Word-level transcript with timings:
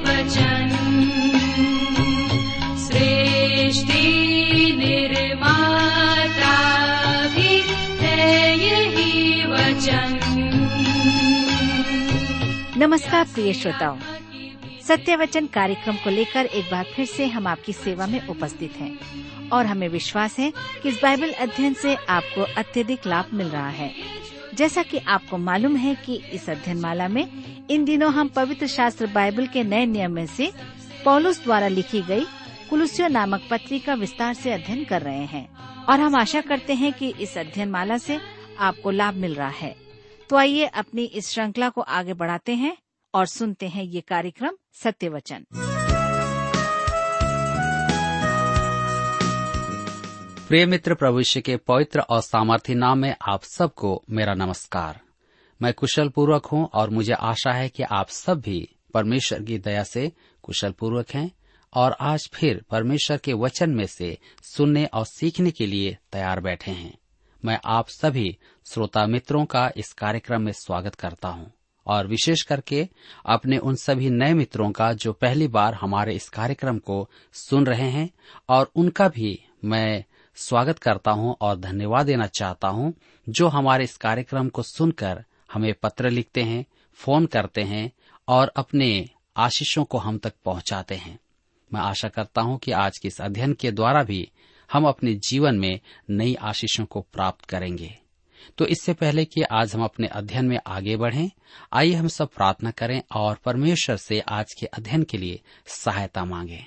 वचन। 0.08 0.72
सृष्टि 2.78 4.06
निर्माता 4.78 6.56
भी 7.28 7.54
है 8.00 8.58
यही 8.58 9.46
वचन। 9.46 10.18
नमस्कार 12.76 13.24
प्रिय 13.24 13.52
श्रोताओं 13.52 13.96
सत्य 14.88 15.16
वचन 15.16 15.46
कार्यक्रम 15.46 15.96
को 15.96 16.10
लेकर 16.10 16.46
एक 16.46 16.70
बार 16.70 16.84
फिर 16.94 17.06
से 17.06 17.26
हम 17.26 17.46
आपकी 17.46 17.72
सेवा 17.72 18.06
में 18.06 18.26
उपस्थित 18.28 18.72
हैं 18.72 19.48
और 19.50 19.66
हमें 19.66 19.88
विश्वास 19.88 20.38
है 20.38 20.52
कि 20.82 20.88
इस 20.88 20.98
बाइबल 21.02 21.32
अध्ययन 21.32 21.74
से 21.74 21.94
आपको 21.94 22.42
अत्यधिक 22.56 23.06
लाभ 23.06 23.28
मिल 23.32 23.46
रहा 23.46 23.68
है। 23.68 23.92
जैसा 24.54 24.82
कि 24.82 24.98
आपको 24.98 25.38
मालूम 25.38 25.76
है 25.76 25.94
कि 25.94 26.16
इस 26.32 26.50
अध्ययन 26.50 26.80
माला 26.80 27.08
में 27.08 27.26
इन 27.70 27.84
दिनों 27.84 28.12
हम 28.12 28.28
पवित्र 28.28 28.66
शास्त्र 28.66 29.06
बाइबल 29.06 29.46
के 29.46 29.64
नए 29.64 29.86
नियम 29.86 30.12
में 30.12 30.26
से 30.26 30.50
पौलुस 31.04 31.42
द्वारा 31.44 31.68
लिखी 31.68 32.02
गई 32.02 32.24
कुलुसियो 32.70 33.08
नामक 33.08 33.48
पत्री 33.50 33.78
का 33.78 33.94
विस्तार 33.94 34.34
से 34.34 34.52
अध्ययन 34.52 34.84
कर 34.84 35.02
रहे 35.02 35.24
हैं 35.26 35.48
और 35.84 36.00
हम 36.00 36.16
आशा 36.16 36.40
करते 36.40 36.74
हैं 36.74 36.92
कि 36.92 37.14
इस 37.20 37.38
अध्ययन 37.38 37.70
माला 37.70 37.98
से 37.98 38.20
आपको 38.58 38.90
लाभ 38.90 39.14
मिल 39.14 39.34
रहा 39.34 39.48
है। 39.48 39.74
तो 40.30 40.36
आइए 40.36 40.64
अपनी 40.64 41.04
इस 41.04 41.28
श्रृंखला 41.30 41.68
को 41.68 41.80
आगे 41.80 42.14
बढ़ाते 42.14 42.54
हैं। 42.54 42.76
और 43.14 43.26
सुनते 43.26 43.68
हैं 43.68 43.84
ये 43.84 44.00
कार्यक्रम 44.00 44.56
सत्य 44.72 45.08
वचन 45.08 45.46
प्रिय 50.48 50.66
मित्र 50.66 50.94
प्रभुष्य 50.94 51.40
के 51.40 51.56
पवित्र 51.56 52.00
और 52.00 52.20
सामर्थ्य 52.20 52.74
नाम 52.74 52.98
में 52.98 53.14
आप 53.28 53.42
सबको 53.42 54.04
मेरा 54.10 54.34
नमस्कार। 54.34 55.00
मैं 55.62 55.72
कुशल 55.72 56.08
पूर्वक 56.08 56.46
हूँ 56.46 56.70
और 56.74 56.90
मुझे 56.90 57.12
आशा 57.12 57.52
है 57.52 57.68
कि 57.68 57.82
आप 57.82 58.08
सब 58.08 58.40
भी 58.40 58.76
परमेश्वर 58.94 59.42
की 59.42 59.58
दया 59.58 59.82
से 59.82 60.12
कुशल 60.42 60.72
पूर्वक 60.72 61.10
हैं 61.10 61.30
और 61.74 61.96
आज 62.00 62.30
फिर 62.34 62.64
परमेश्वर 62.70 63.16
के 63.16 63.32
वचन 63.32 63.70
में 63.70 63.86
से 63.86 64.18
सुनने 64.42 64.84
और 64.84 65.06
सीखने 65.06 65.50
के 65.50 65.66
लिए 65.66 65.98
तैयार 66.12 66.40
बैठे 66.40 66.70
हैं। 66.70 66.98
मैं 67.44 67.58
आप 67.64 67.88
सभी 67.88 68.38
श्रोता 68.66 69.06
मित्रों 69.06 69.44
का 69.44 69.70
इस 69.76 69.92
कार्यक्रम 69.92 70.42
में 70.42 70.52
स्वागत 70.52 70.94
करता 70.94 71.28
हूँ। 71.28 71.52
और 71.86 72.06
विशेष 72.06 72.42
करके 72.42 72.88
अपने 73.26 73.58
उन 73.58 73.74
सभी 73.74 74.10
नए 74.10 74.34
मित्रों 74.34 74.70
का 74.70 74.92
जो 74.92 75.12
पहली 75.12 75.48
बार 75.48 75.74
हमारे 75.74 76.14
इस 76.14 76.28
कार्यक्रम 76.28 76.78
को 76.78 77.10
सुन 77.32 77.66
रहे 77.66 77.90
हैं 77.90 78.10
और 78.48 78.70
उनका 78.76 79.08
भी 79.08 79.44
मैं 79.64 80.04
स्वागत 80.34 80.78
करता 80.78 81.10
हूँ 81.10 81.36
और 81.40 81.58
धन्यवाद 81.58 82.06
देना 82.06 82.26
चाहता 82.26 82.68
हूँ, 82.68 82.94
जो 83.28 83.48
हमारे 83.48 83.84
इस 83.84 83.96
कार्यक्रम 83.96 84.48
को 84.48 84.62
सुनकर 84.62 85.24
हमें 85.52 85.74
पत्र 85.82 86.10
लिखते 86.10 86.42
हैं, 86.42 86.66
फ़ोन 86.94 87.26
करते 87.26 87.62
हैं 87.62 87.92
और 88.28 88.52
अपने 88.56 89.10
आशीषों 89.36 89.84
को 89.84 89.98
हम 89.98 90.18
तक 90.18 90.32
पहुंचाते 90.44 90.94
हैं। 90.94 91.18
मैं 91.74 91.80
आशा 91.80 92.08
करता 92.08 92.42
हूँ 92.42 92.58
कि 92.58 92.72
आज 92.72 92.98
के 92.98 93.08
इस 93.08 93.20
अध्ययन 93.20 93.52
के 93.52 93.72
द्वारा 93.72 94.02
भी 94.02 94.30
हम 94.72 94.86
अपने 94.86 95.14
जीवन 95.14 95.58
में 95.58 95.80
नई 96.10 96.34
आशीषों 96.34 96.84
को 96.84 97.00
प्राप्त 97.00 97.44
करेंगे। 97.44 98.01
तो 98.58 98.66
इससे 98.66 98.92
पहले 98.92 99.24
कि 99.24 99.42
आज 99.42 99.74
हम 99.74 99.84
अपने 99.84 100.06
अध्ययन 100.06 100.44
में 100.44 100.58
आगे 100.66 100.96
बढ़ें, 100.96 101.30
आइए 101.72 101.92
हम 101.92 102.08
सब 102.08 102.28
प्रार्थना 102.28 102.70
करें 102.70 103.02
और 103.16 103.38
परमेश्वर 103.44 103.96
से 103.96 104.20
आज 104.20 104.52
के 104.52 104.66
अध्ययन 104.66 105.02
के 105.02 105.18
लिए 105.18 105.40
सहायता 105.66 106.24
मांगें। 106.24 106.64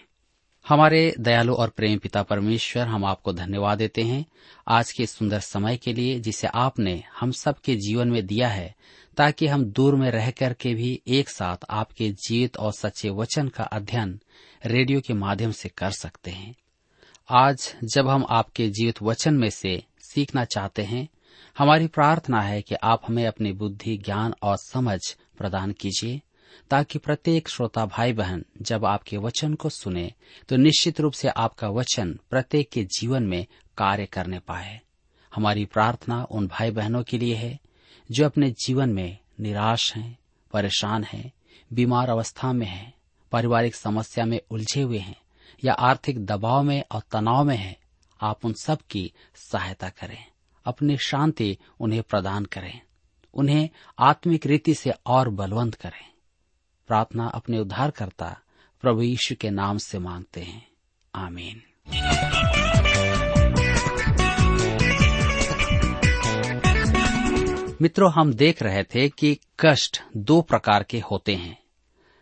हमारे 0.68 1.16
दयालु 1.20 1.54
और 1.54 1.70
प्रेम 1.70 1.98
पिता 1.98 2.24
परमेश्वर, 2.24 2.88
हम 2.88 3.06
आपको 3.06 3.34
धन्यवाद 3.34 3.78
देते 3.78 4.02
हैं 4.02 4.26
आज 4.68 4.92
के 4.92 5.06
सुंदर 5.06 5.40
समय 5.40 5.78
के 5.78 5.94
लिए 5.94 6.20
जिसे 6.20 6.48
आपने 6.48 7.04
हम 7.20 7.32
सबके 7.32 7.76
जीवन 7.76 8.08
में 8.08 8.26
दिया 8.26 8.48
है, 8.48 8.76
ताकि 9.18 9.48
हम 9.48 9.66
दूर 9.66 9.96
में 9.96 10.12
रह 10.12 10.32
कर 10.32 10.54
के 10.54 10.74
भी 10.74 11.02
एक 11.08 11.30
साथ 11.30 11.58
आपके 11.70 12.10
जीवित 12.12 12.58
और 12.58 12.74
सच्चे 12.74 13.10
वचन 13.10 13.48
का 13.48 13.64
अध्ययन 13.64 14.20
रेडियो 14.66 15.02
के 15.02 15.14
माध्यम 15.14 15.52
से 15.52 15.70
कर 15.70 15.92
सकते 15.92 16.32
हैं। 16.32 16.56
आज 17.30 17.76
जब 17.84 18.08
हम 18.08 18.26
आपके 18.30 18.70
जीवित 18.70 19.02
वचन 19.02 19.34
में 19.34 19.50
से 19.50 19.84
सीखना 20.02 20.46
चाहते 20.46 20.82
हैं 20.82 21.08
हमारी 21.58 21.88
प्रार्थना 21.88 22.42
है 22.42 22.62
कि 22.62 22.76
आप 22.76 23.02
हमें 23.08 23.26
अपनी 23.28 23.52
बुद्धि, 23.52 23.98
ज्ञान 23.98 24.34
और 24.44 24.58
समझ 24.58 25.00
प्रदान 25.38 25.72
कीजिए, 25.72 26.22
ताकि 26.70 27.00
प्रत्येक 27.00 27.50
श्रोता 27.50 27.86
भाई 27.86 28.14
बहन 28.14 28.46
जब 28.62 28.86
आपके 28.86 29.18
वचन 29.18 29.54
को 29.54 29.70
सुने 29.70 30.12
तो 30.50 30.56
निश्चित 30.56 31.02
रूप 31.02 31.14
से 31.14 31.28
आपका 31.28 31.70
वचन 31.70 32.20
प्रत्येक 32.30 32.70
के 32.70 32.84
जीवन 32.84 33.24
में 33.24 33.46
कार्य 33.78 34.06
करने 34.06 34.40
पाए। 34.40 34.82
हमारी 35.36 35.66
प्रार्थना 35.66 36.28
उन 36.32 36.48
भाई 36.48 36.72
बहनों 36.72 37.04
के 37.04 37.18
लिए 37.18 37.36
है, 37.36 37.60
जो 38.12 38.26
अपने 38.26 38.52
जीवन 38.52 38.90
में 38.90 39.18
निराश 39.40 39.96
हैं, 39.96 40.18
परेशान 40.54 41.04
हैं, 41.04 41.32
बीमार 41.74 42.10
अवस्था 42.10 42.54
में 42.54 42.68
हैं, 42.68 42.94
पारिवारिक 43.32 43.76
समस्या 43.76 44.26
में 44.26 44.40
उलझे 44.52 44.82
हुए 44.82 45.00
हैं, 45.00 45.16
या 45.64 45.74
आर्थिक 45.74 46.26
दबाव 46.26 46.64
में 46.64 46.84
और 46.92 47.02
तनाव 47.12 47.44
में 47.44 47.58
हैं, 47.58 47.78
आप 48.22 48.46
उन 48.46 48.54
सब 48.54 48.80
की 48.90 49.14
सहायता 49.36 49.90
करें। 49.90 50.26
अपनी 50.66 50.98
शांति 50.98 51.58
उन्हें 51.80 52.04
प्रदान 52.04 52.46
करें, 52.46 52.82
उन्हें 53.34 53.70
आत्मिक 54.00 54.46
रीति 54.46 54.74
से 54.74 54.92
और 55.06 55.30
बलवंत 55.30 55.76
करें। 55.76 56.12
प्रार्थना 56.88 57.28
अपने 57.28 57.60
उद्धारकर्ता 57.60 58.40
प्रभु 58.82 59.02
यीशु 59.02 59.36
के 59.36 59.50
नाम 59.50 59.78
से 59.78 60.00
मांगते 60.00 60.42
हैं। 60.42 60.68
आमीन। 61.16 61.62
मित्रों, 67.82 68.12
हम 68.14 68.34
देख 68.34 68.64
रहे 68.64 68.84
थे 68.84 69.10
कि 69.10 69.40
कष्ट 69.60 70.02
दो 70.18 70.42
प्रकार 70.42 70.84
के 70.84 71.00
होते 71.00 71.36
हैं, 71.36 71.58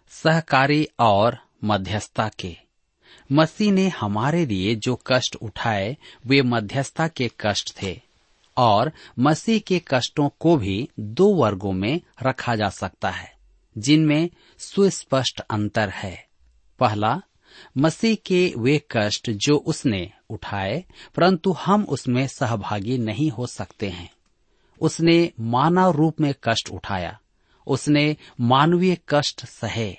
सहकारी 0.09 0.87
और 0.99 1.37
मध्यस्थता 1.63 2.29
के। 2.39 2.57
मसीह 3.31 3.71
ने 3.71 3.87
हमारे 3.87 4.45
लिए 4.45 4.75
जो 4.75 5.01
कष्ट 5.07 5.35
उठाए, 5.35 5.97
वे 6.25 6.41
मध्यस्थता 6.41 7.07
के 7.07 7.31
कष्ट 7.39 7.81
थे। 7.81 8.01
और 8.57 8.91
मसीह 9.19 9.59
के 9.59 9.81
कष्टों 9.87 10.29
को 10.39 10.57
भी 10.57 10.89
दो 10.99 11.33
वर्गों 11.33 11.71
में 11.71 12.01
रखा 12.23 12.55
जा 12.55 12.69
सकता 12.69 13.09
है, 13.09 13.33
जिनमें 13.77 14.29
सुस्पष्ट 14.57 15.39
अंतर 15.39 15.89
है। 15.89 16.27
पहला, 16.79 17.21
मसीह 17.77 18.15
के 18.25 18.53
वे 18.57 18.81
कष्ट 18.91 19.31
जो 19.31 19.55
उसने 19.55 20.11
उठाए, 20.29 20.85
परंतु 21.15 21.51
हम 21.51 21.83
उसमें 21.83 22.27
सहभागी 22.27 22.97
नहीं 22.97 23.29
हो 23.29 23.47
सकते 23.47 23.89
हैं। 23.89 24.11
उसने 24.81 25.31
मानव 25.39 25.91
रूप 25.91 26.21
में 26.21 26.33
कष्ट 26.43 26.69
उठाया, 26.69 27.19
उसने 27.67 28.17
मानवीय 28.41 28.97
कष्ट 29.09 29.45
सहे, 29.45 29.97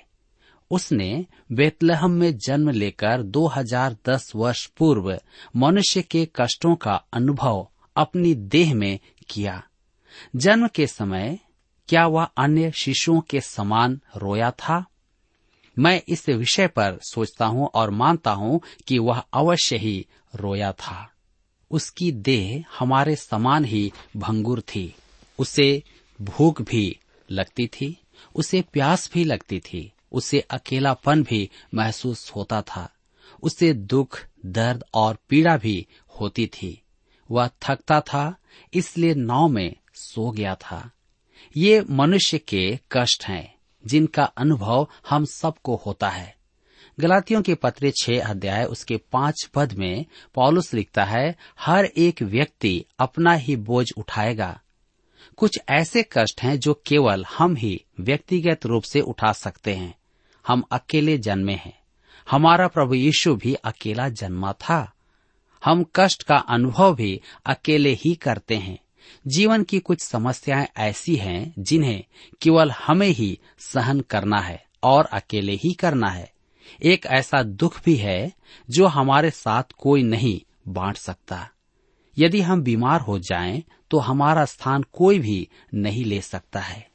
उसने 0.71 1.25
बेतलहम 1.51 2.11
में 2.11 2.37
जन्म 2.37 2.69
लेकर 2.69 3.21
2010 3.21 4.31
वर्ष 4.35 4.65
पूर्व 4.67 5.19
मनुष्य 5.55 6.01
के 6.01 6.27
कष्टों 6.35 6.75
का 6.75 7.03
अनुभव 7.13 7.69
अपनी 7.95 8.35
देह 8.35 8.75
में 8.75 8.99
किया। 9.29 9.63
जन्म 10.35 10.67
के 10.67 10.87
समय 10.87 11.39
क्या 11.87 12.07
वह 12.07 12.23
अन्य 12.23 12.71
शिशुओं 12.71 13.21
के 13.21 13.41
समान 13.41 14.01
रोया 14.17 14.51
था? 14.51 14.85
मैं 15.79 16.01
इस 16.07 16.29
विषय 16.29 16.67
पर 16.67 16.99
सोचता 17.09 17.45
हूँ 17.45 17.69
और 17.73 17.89
मानता 17.89 18.31
हूँ 18.31 18.61
कि 18.87 18.99
वह 18.99 19.23
अवश्य 19.33 19.77
ही 19.77 20.05
रोया 20.35 20.71
था। 20.71 21.11
उसकी 21.71 22.11
देह 22.11 22.65
हमारे 22.79 23.15
समान 23.15 23.65
ही 23.65 23.91
भंगुर 24.17 24.61
थी। 24.61 24.95
उसे 25.39 25.83
भूख 26.21 26.61
भी 26.61 26.99
लगती 27.31 27.67
थी, 27.67 27.97
उसे 28.35 28.61
प्यास 28.61 29.11
भी 29.13 29.23
लगती 29.23 29.59
थी, 29.59 29.91
उसे 30.11 30.39
अकेलापन 30.39 31.23
भी 31.23 31.49
महसूस 31.73 32.31
होता 32.35 32.61
था, 32.61 32.89
उसे 33.43 33.73
दुख, 33.73 34.25
दर्द 34.45 34.83
और 34.93 35.17
पीड़ा 35.29 35.57
भी 35.57 35.87
होती 36.19 36.47
थी। 36.47 36.81
वह 37.31 37.47
थकता 37.47 38.01
था, 38.01 38.35
इसलिए 38.73 39.13
नाव 39.13 39.47
में 39.47 39.75
सो 39.93 40.31
गया 40.31 40.55
था। 40.55 40.91
ये 41.57 41.85
मनुष्य 41.89 42.37
के 42.37 42.79
कष्ट 42.91 43.25
हैं, 43.25 43.55
जिनका 43.85 44.23
अनुभव 44.23 44.87
हम 45.09 45.25
सबको 45.25 45.75
होता 45.85 46.09
है। 46.09 46.35
गलातियों 46.99 47.41
के 47.41 47.55
पत्र 47.55 47.91
छह 48.01 48.21
अध्याय 48.21 48.65
उसके 48.65 48.97
पाँच 48.97 49.49
पद 49.53 49.73
में 49.73 50.05
पॉलुस 50.33 50.73
लिखता 50.73 51.03
है, 51.03 51.35
हर 51.59 51.85
एक 51.85 52.21
व्यक्ति 52.21 52.85
अपना 52.99 53.33
ही 53.33 53.55
बोझ 53.55 53.87
उठाएगा। 53.97 54.61
कुछ 55.37 55.59
ऐसे 55.69 56.05
कष्ट 56.13 56.43
हैं 56.43 56.59
जो 56.59 56.81
केवल 56.85 57.25
हम 57.25 57.55
ही 57.55 57.85
व्यक्तिगत 57.99 58.65
रूप 58.65 58.83
से 58.83 59.01
उठा 59.01 59.33
सकते 59.33 59.75
हैं। 59.75 59.95
हम 60.47 60.63
अकेले 60.71 61.17
जन्मे 61.17 61.53
हैं। 61.53 61.79
हमारा 62.31 62.67
प्रभु 62.67 62.93
यीशु 62.93 63.35
भी 63.35 63.53
अकेला 63.53 64.09
जन्मा 64.09 64.53
था। 64.53 64.91
हम 65.65 65.85
कष्ट 65.95 66.23
का 66.23 66.35
अनुभव 66.35 66.95
भी 66.95 67.21
अकेले 67.45 67.93
ही 67.93 68.15
करते 68.15 68.55
हैं। 68.55 68.79
जीवन 69.27 69.63
की 69.63 69.79
कुछ 69.79 70.01
समस्याएँ 70.01 70.67
ऐसी 70.77 71.15
हैं 71.15 71.53
जिन्हें 71.59 72.03
केवल 72.41 72.71
हमें 72.71 73.07
ही 73.07 73.39
सहन 73.59 73.99
करना 73.99 74.39
है 74.39 74.65
और 74.83 75.05
अकेले 75.05 75.53
ही 75.53 75.73
करना 75.73 76.07
है। 76.07 76.33
एक 76.83 77.05
ऐसा 77.05 77.43
दुख 77.43 77.83
भी 77.85 77.95
है 77.95 78.33
जो 78.69 78.87
हमारे 78.87 79.29
साथ 79.29 79.63
कोई 79.77 80.03
नहीं 80.03 80.41
बांट 80.67 80.97
सकता। 80.97 81.49
यदि 82.17 82.41
हम 82.41 82.61
बीमार 82.61 83.01
हो 83.01 83.19
जाएँ, 83.19 83.63
तो 83.91 83.97
हमारा 83.97 84.45
स्थान 84.45 84.83
कोई 84.93 85.19
भी 85.19 85.47
नहीं 85.73 86.05
ले 86.05 86.21
सकता 86.21 86.59
है। 86.59 86.89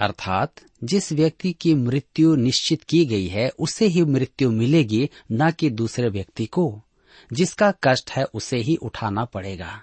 अर्थात 0.00 0.54
जिस 0.84 1.12
व्यक्ति 1.12 1.52
की 1.52 1.74
मृत्यु 1.74 2.34
निश्चित 2.34 2.82
की 2.82 3.04
गई 3.04 3.26
है 3.26 3.48
उसे 3.48 3.86
ही 3.86 4.04
मृत्यु 4.04 4.50
मिलेगी 4.50 5.10
न 5.32 5.50
कि 5.50 5.70
दूसरे 5.70 6.08
व्यक्ति 6.08 6.46
को। 6.46 6.82
जिसका 7.32 7.72
कष्ट 7.84 8.10
है 8.10 8.24
उसे 8.24 8.56
ही 8.56 8.76
उठाना 8.76 9.24
पड़ेगा। 9.24 9.80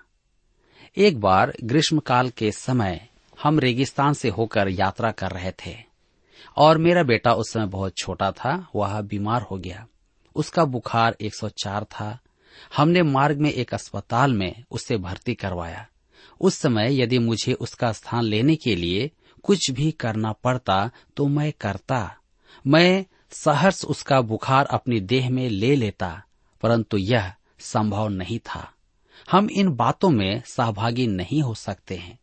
एक 0.97 1.19
बार 1.19 1.53
ग्रीष्मकाल 1.63 2.29
के 2.29 2.51
समय 2.51 3.07
हम 3.43 3.59
रेगिस्तान 3.59 4.13
से 4.13 4.29
होकर 4.29 4.67
यात्रा 4.69 5.11
कर 5.11 5.31
रहे 5.31 5.51
थे 5.65 5.75
और 6.57 6.77
मेरा 6.77 7.03
बेटा 7.03 7.31
उस 7.31 7.51
समय 7.51 7.65
बहुत 7.65 7.97
छोटा 7.97 8.31
था, 8.31 8.67
वह 8.75 9.01
बीमार 9.01 9.41
हो 9.41 9.57
गया। 9.57 9.85
उसका 10.35 10.65
बुखार 10.65 11.15
104 11.21 11.83
था। 11.83 12.17
हमने 12.77 13.01
मार्ग 13.01 13.37
में 13.37 13.51
एक 13.51 13.73
अस्पताल 13.73 14.33
में 14.33 14.63
उसे 14.71 14.97
भर्ती 14.97 15.33
करवाया। 15.33 15.87
उस 16.41 16.55
समय 16.55 17.01
यदि 17.01 17.19
मुझे 17.19 17.53
उसका 17.53 17.91
स्थान 17.91 18.23
लेने 18.23 18.55
के 18.55 18.75
लिए 18.75 19.11
कुछ 19.43 19.69
भी 19.71 19.91
करना 19.91 20.31
पड़ता 20.31 20.89
तो 21.17 21.27
मैं 21.27 21.51
करता। 21.61 22.17
मैं 22.67 23.05
सहर्ष 23.31 23.85
उसका 23.85 24.21
बुखार 24.21 24.65
अपनी 24.65 24.99
देह 24.99 25.29
में 25.29 25.49
ले 25.49 25.75
लेता, 25.75 26.23
परंतु 26.61 26.97
यह 26.97 27.33
संभव 27.59 28.07
नहीं 28.07 28.39
था। 28.39 28.73
हम 29.31 29.49
इन 29.51 29.69
बातों 29.69 30.09
में 30.09 30.41
सहभागी 30.45 31.07
नहीं 31.07 31.41
हो 31.41 31.53
सकते 31.53 31.95
हैं। 31.95 32.19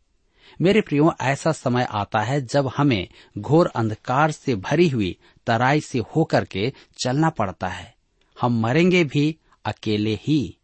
मेरे 0.61 0.81
प्रियो, 0.81 1.13
ऐसा 1.21 1.51
समय 1.51 1.87
आता 1.91 2.19
है 2.19 2.41
जब 2.41 2.71
हमें 2.77 3.07
घोर 3.37 3.67
अंधकार 3.67 4.31
से 4.31 4.55
भरी 4.55 4.89
हुई 4.89 5.17
तराई 5.47 5.81
से 5.81 5.99
होकर 5.99 6.45
के 6.45 6.73
चलना 7.03 7.29
पड़ता 7.29 7.67
है। 7.67 7.95
हम 8.41 8.61
मरेंगे 8.61 9.03
भी 9.03 9.37
अकेले 9.65 10.19
ही। 10.27 10.57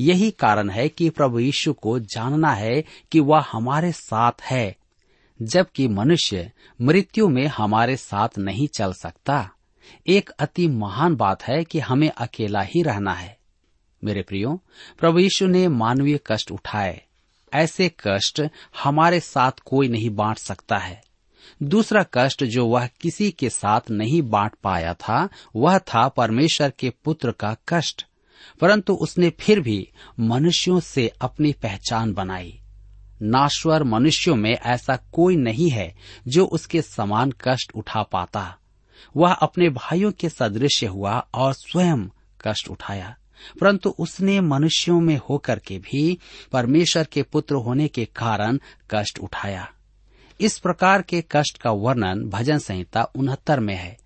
यही 0.00 0.30
कारण 0.30 0.70
है 0.70 0.88
कि 0.88 1.10
प्रभु 1.10 1.38
यीशु 1.38 1.72
को 1.72 1.98
जानना 1.98 2.52
है 2.52 2.84
कि 3.12 3.20
वह 3.20 3.44
हमारे 3.52 3.92
साथ 3.92 4.32
है, 4.42 4.76
जबकि 5.42 5.88
मनुष्य 5.88 6.52
मृत्यु 6.80 7.28
में 7.28 7.46
हमारे 7.46 7.96
साथ 7.96 8.28
नहीं 8.38 8.68
चल 8.68 8.92
सकता। 8.92 9.50
एक 10.06 10.30
अति 10.30 10.68
महान 10.68 11.16
बात 11.16 11.42
है 11.42 11.64
कि 11.64 11.78
हमें 11.78 12.10
अकेला 12.10 12.60
ही 12.60 12.82
रहना 12.82 13.14
है। 13.14 13.38
मेरे 14.04 14.22
प्रियो, 14.22 14.62
प्रभु 14.98 15.18
यीशु 15.18 15.46
ने 15.46 15.68
मानवीय 15.68 16.20
कष्ट 16.26 16.50
उठाए। 16.50 17.02
ऐसे 17.54 17.92
कष्ट 18.06 18.42
हमारे 18.84 19.20
साथ 19.20 19.52
कोई 19.64 19.88
नहीं 19.88 20.10
बांट 20.10 20.38
सकता 20.38 20.76
है। 20.76 21.04
दूसरा 21.62 22.04
कष्ट 22.14 22.44
जो 22.44 22.66
वह 22.66 22.86
किसी 22.86 23.30
के 23.30 23.50
साथ 23.50 23.80
नहीं 23.90 24.22
बांट 24.22 24.52
पाया 24.62 24.94
था, 24.94 25.28
वह 25.56 25.78
था 25.78 26.08
परमेश्वर 26.08 26.72
के 26.78 26.90
पुत्र 26.90 27.32
का 27.32 27.56
कष्ट। 27.68 28.06
परंतु 28.60 28.94
उसने 28.94 29.30
फिर 29.30 29.60
भी 29.60 29.88
मनुष्यों 30.20 30.80
से 30.80 31.12
अपनी 31.20 31.52
पहचान 31.52 32.14
बनाई। 32.14 32.60
नाश्वर 33.22 33.84
मनुष्यों 33.84 34.36
में 34.36 34.50
ऐसा 34.50 34.96
कोई 34.96 35.36
नहीं 35.36 35.70
है 35.70 35.94
जो 36.28 36.44
उसके 36.44 36.82
समान 36.82 37.30
कष्ट 37.30 37.72
उठा 37.74 38.02
पाता। 38.02 38.56
वह 39.16 39.32
अपने 39.32 39.68
भाइयों 39.68 40.12
के 40.12 40.28
सदृश 40.28 40.84
हुआ 40.84 41.26
और 41.34 41.52
स्वयं 41.52 42.08
कष्ट 42.40 42.68
उठाया। 42.68 43.16
परंतु 43.60 43.90
उसने 43.98 44.40
मनुष्यों 44.40 45.00
में 45.00 45.20
होकर 45.30 45.58
के 45.58 45.78
भी 45.78 46.18
परमेश्वर 46.52 47.04
के 47.04 47.22
पुत्र 47.22 47.54
होने 47.54 47.88
के 47.88 48.04
कारण 48.04 48.58
कष्ट 48.90 49.18
उठाया। 49.18 49.70
इस 50.40 50.58
प्रकार 50.58 51.02
के 51.02 51.24
कष्ट 51.30 51.58
का 51.58 51.70
वर्णन 51.70 52.28
भजन 52.28 52.58
संहिता 52.58 53.02
उनहत्तर 53.02 53.60
में 53.60 53.76
है, 53.76 53.98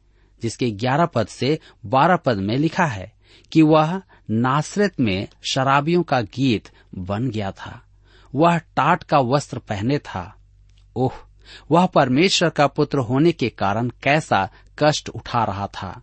जिसके 0.42 0.70
ग्यारह 0.70 1.06
पद 1.06 1.26
से 1.26 1.58
बारह 1.86 2.16
पद 2.16 2.36
में 2.36 2.56
लिखा 2.56 2.84
है 2.84 3.12
कि 3.52 3.62
वह 3.62 4.02
नासरत 4.30 5.00
में 5.00 5.28
शराबियों 5.50 6.02
का 6.02 6.20
गीत 6.20 6.70
बन 6.94 7.31
गया 7.31 7.50
था। 7.50 7.82
वह 8.34 8.58
टाट 8.58 9.02
का 9.02 9.19
वस्त्र 9.19 9.58
पहने 9.58 9.98
था। 9.98 10.36
ओह, 10.96 11.12
वह 11.70 11.86
परमेश्वर 11.86 12.48
का 12.48 12.66
पुत्र 12.66 12.98
होने 12.98 13.32
के 13.32 13.48
कारण 13.48 13.88
कैसा 13.88 14.50
कष्ट 14.78 15.08
उठा 15.08 15.44
रहा 15.44 15.66
था। 15.66 16.02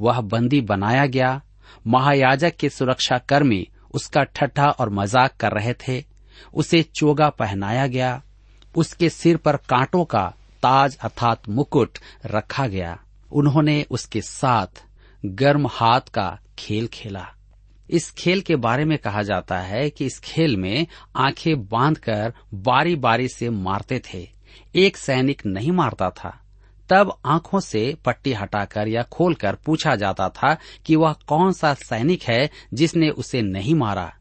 वह 0.00 0.20
बंदी 0.20 0.60
बनाया 0.60 1.06
गया 1.06 1.42
महायाजक 1.86 2.56
के 2.56 2.68
सुरक्षा 2.68 3.18
कर्मी 3.18 3.68
उसका 3.94 4.22
ठट्ठा 4.22 4.70
और 4.70 4.90
मज़ाक 4.90 5.36
कर 5.40 5.52
रहे 5.52 5.72
थे। 5.72 6.04
उसे 6.54 6.82
चोगा 6.82 7.28
पहनाया 7.28 7.86
गया। 7.86 8.22
उसके 8.76 9.08
सिर 9.08 9.36
पर 9.36 9.56
कांटों 9.56 10.04
का 10.04 10.34
ताज 10.62 10.96
अर्थात 10.96 11.48
मुकुट 11.48 11.98
रखा 12.26 12.66
गया। 12.66 12.98
उन्होंने 13.32 13.86
उसके 13.90 14.22
साथ 14.22 14.84
गर्म 15.24 15.66
हाथ 15.66 16.00
का 16.00 16.38
खेल 16.58 16.86
खेला। 16.86 17.28
इस 17.90 18.10
खेल 18.10 18.40
के 18.40 18.56
बारे 18.56 18.84
में 18.84 18.98
कहा 18.98 19.22
जाता 19.22 19.58
है 19.58 19.90
कि 19.90 20.06
इस 20.06 20.20
खेल 20.20 20.56
में 20.56 20.86
आँखें 21.16 21.68
बांधकर 21.68 22.34
बारी 22.54 22.96
बारी 22.96 23.28
से 23.28 23.50
मारते 23.50 24.02
थे। 24.14 24.28
एक 24.74 24.96
सैनिक 24.96 25.46
नहीं 25.46 25.72
मारता 25.72 26.10
था। 26.10 26.41
तब 26.92 27.12
आँखों 27.24 27.60
से 27.60 27.96
पट्टी 28.04 28.32
हटाकर 28.32 28.88
या 28.88 29.02
खोलकर 29.02 29.54
पूछा 29.54 29.96
जाता 29.96 30.28
था 30.28 30.56
कि 30.86 30.96
वह 30.96 31.12
कौन 31.12 31.52
सा 31.52 31.74
सैनिक 31.74 32.22
है 32.22 32.50
जिसने 32.74 33.08
उसे 33.08 33.42
नहीं 33.42 33.74
मारा। 33.74 34.12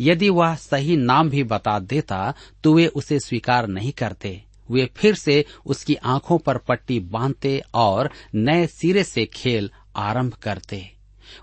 यदि 0.00 0.28
वह 0.28 0.54
सही 0.54 0.96
नाम 0.96 1.30
भी 1.30 1.42
बता 1.42 1.78
देता 1.78 2.34
तो 2.64 2.74
वे 2.74 2.86
उसे 2.86 3.20
स्वीकार 3.20 3.66
नहीं 3.66 3.92
करते। 3.92 4.42
वे 4.70 4.90
फिर 4.96 5.14
से 5.14 5.44
उसकी 5.66 5.94
आँखों 5.94 6.38
पर 6.38 6.58
पट्टी 6.58 7.00
बांधते 7.00 7.62
और 7.74 8.10
नए 8.34 8.66
सिरे 8.66 9.04
से 9.04 9.26
खेल 9.26 9.70
आरंभ 9.96 10.32
करते। 10.32 10.90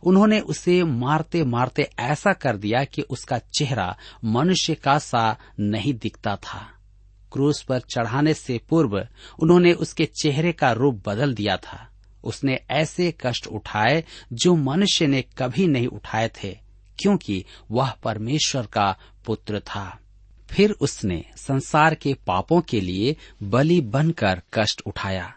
उन्होंने 0.04 0.40
उसे 0.40 0.84
मारते 0.84 1.44
मारते 1.44 1.90
ऐसा 2.00 2.34
कर 2.34 2.58
दिया 2.58 2.84
कि 2.84 3.02
उसका 3.02 3.38
चेहरा 3.38 3.98
मनुष्य 4.26 4.76
का 4.76 4.98
सा 5.00 5.38
नहीं 5.60 5.94
दिखता 5.94 6.36
था। 6.36 6.68
क्रूस 7.32 7.62
पर 7.62 7.80
चढ़ाने 7.80 8.34
से 8.34 8.60
पूर्व 8.70 8.98
उन्होंने 9.40 9.74
उसके 9.74 10.06
चेहरे 10.22 10.52
का 10.52 10.72
रूप 10.72 11.04
बदल 11.08 11.34
दिया 11.34 11.58
था। 11.58 11.88
उसने 12.24 12.60
ऐसे 12.70 13.14
कष्ट 13.22 13.48
उठाए 13.48 14.04
जो 14.34 14.56
मनुष्य 14.56 15.08
ने 15.08 15.22
कभी 15.38 15.68
नहीं 15.68 15.88
उठाए 15.88 16.30
थे, 16.44 16.52
क्योंकि 17.00 17.44
वह 17.72 17.92
परमेश्वर 18.04 18.66
का 18.66 18.96
पुत्र 19.26 19.60
था। 19.60 20.00
फिर 20.50 20.72
उसने 20.72 21.24
संसार 21.38 21.96
के 21.96 22.14
पापों 22.28 22.62
के 22.62 22.82
लिए 22.82 23.16
बलि 23.44 23.82
बनकर 23.82 24.42
कष्ट 24.54 24.82
उठाया। 24.86 25.34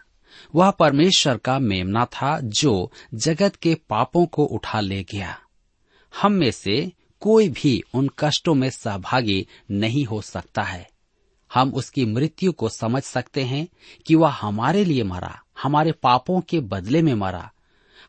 वह 0.55 0.71
परमेश्वर 0.71 1.37
का 1.37 1.59
मेमना 1.59 2.05
था 2.05 2.39
जो 2.43 2.91
जगत 3.13 3.55
के 3.55 3.75
पापों 3.89 4.25
को 4.25 4.45
उठा 4.45 4.79
ले 4.79 5.03
गया। 5.03 5.37
हम 6.13 6.31
में 6.31 6.51
से 6.51 6.91
कोई 7.19 7.49
भी 7.49 7.81
उन 7.93 8.09
कष्टों 8.19 8.53
में 8.53 8.69
सहभागी 8.69 9.47
नहीं 9.71 10.05
हो 10.05 10.21
सकता 10.21 10.61
है। 10.61 10.89
हम 11.55 11.73
उसकी 11.73 12.05
मृत्यु 12.05 12.51
को 12.51 12.69
समझ 12.69 13.03
सकते 13.03 13.43
हैं 13.43 13.67
कि 14.07 14.15
वह 14.15 14.29
हमारे 14.29 14.85
लिए 14.85 15.03
मरा, 15.03 15.41
हमारे 15.63 15.91
पापों 15.91 16.41
के 16.41 16.59
बदले 16.59 17.01
में 17.01 17.13
मरा। 17.13 17.51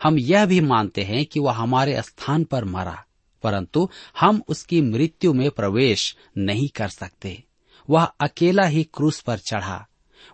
हम 0.02 0.18
यह 0.18 0.46
भी 0.46 0.60
मानते 0.60 1.02
हैं 1.02 1.26
कि 1.26 1.40
वह 1.40 1.52
हमारे 1.52 2.02
स्थान 2.02 2.44
पर 2.44 2.64
मरा, 2.64 3.04
परंतु 3.42 3.90
हम 4.20 4.42
उसकी 4.48 4.80
मृत्यु 4.80 5.32
में 5.32 5.50
प्रवेश 5.50 6.16
नहीं 6.38 6.68
कर 6.68 6.88
सकते। 6.88 7.44
वह 7.90 8.04
अकेला 8.04 8.64
ही 8.64 8.84
क्रूस 8.84 9.20
पर 9.20 9.38
चढ़ा। 9.38 9.86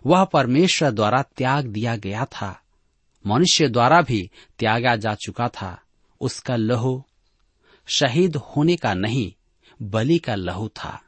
वह 0.05 0.23
परमेश्वर 0.23 0.91
द्वारा 0.91 1.21
त्याग 1.21 1.65
दिया 1.65 1.95
गया 1.95 2.25
था। 2.25 2.61
मनुष्य 3.27 3.67
द्वारा 3.67 4.01
भी 4.01 4.31
त्यागा 4.59 4.95
जा 4.95 5.15
चुका 5.15 5.47
था। 5.47 5.81
उसका 6.21 6.55
लहू 6.55 7.03
शहीद 7.87 8.35
होने 8.35 8.75
का 8.75 8.93
नहीं, 8.93 9.33
बलि 9.81 10.17
का 10.17 10.35
लहू 10.35 10.67
था। 10.67 11.02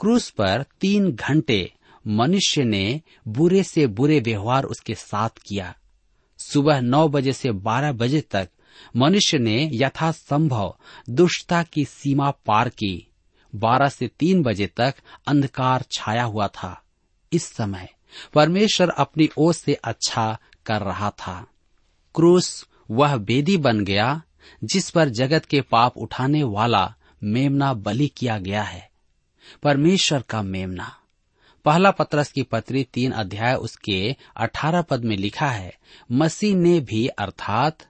क्रूस 0.00 0.30
पर 0.30 0.64
तीन 0.80 1.12
घंटे 1.12 1.72
मनुष्य 2.06 2.64
ने 2.64 3.00
बुरे 3.28 3.62
से 3.62 3.86
बुरे 3.86 4.20
व्यवहार 4.20 4.64
उसके 4.64 4.94
साथ 4.94 5.28
किया। 5.28 5.74
सुबह 6.38 6.80
नौ 6.80 7.08
बजे 7.08 7.32
से 7.32 7.50
बारह 7.50 7.92
बजे 7.92 8.20
तक 8.20 8.48
मनुष्य 8.96 9.38
ने 9.38 9.70
यथासंभव 9.72 10.76
दुष्टता 11.10 11.62
की 11.62 11.84
सीमा 11.84 12.30
पार 12.30 12.68
की। 12.68 13.10
बारह 13.54 13.88
से 13.88 14.08
तीन 14.08 14.42
बजे 14.42 14.66
तक 14.66 14.94
अंधकार 15.26 15.84
छाया 15.92 16.24
हुआ 16.24 16.48
था। 16.48 16.82
इस 17.32 17.44
समय 17.44 17.88
परमेश्वर 18.34 18.88
अपनी 18.88 19.28
ओर 19.38 19.54
से 19.54 19.74
अच्छा 19.74 20.38
कर 20.66 20.82
रहा 20.82 21.10
था। 21.10 21.46
क्रूस 22.14 22.66
वह 22.90 23.16
बेदी 23.16 23.56
बन 23.56 23.84
गया, 23.84 24.22
जिस 24.64 24.90
पर 24.90 25.08
जगत 25.08 25.44
के 25.44 25.60
पाप 25.60 25.96
उठाने 25.96 26.42
वाला 26.42 26.94
मेमना 27.24 27.74
बलि 27.74 28.08
किया 28.08 28.38
गया 28.38 28.62
है। 28.62 28.89
परमेश्वर 29.62 30.22
का 30.22 30.42
मेमना। 30.42 30.96
पहला 31.64 31.90
पत्रस 31.90 32.32
की 32.32 32.42
पत्री 32.42 32.82
तीन 32.84 33.12
अध्याय 33.12 33.54
उसके 33.54 34.16
अठारह 34.36 34.82
पद 34.82 35.04
में 35.04 35.16
लिखा 35.16 35.48
है, 35.48 35.74
मसीह 36.12 36.56
ने 36.56 36.80
भी 36.80 37.06
अर्थात 37.06 37.86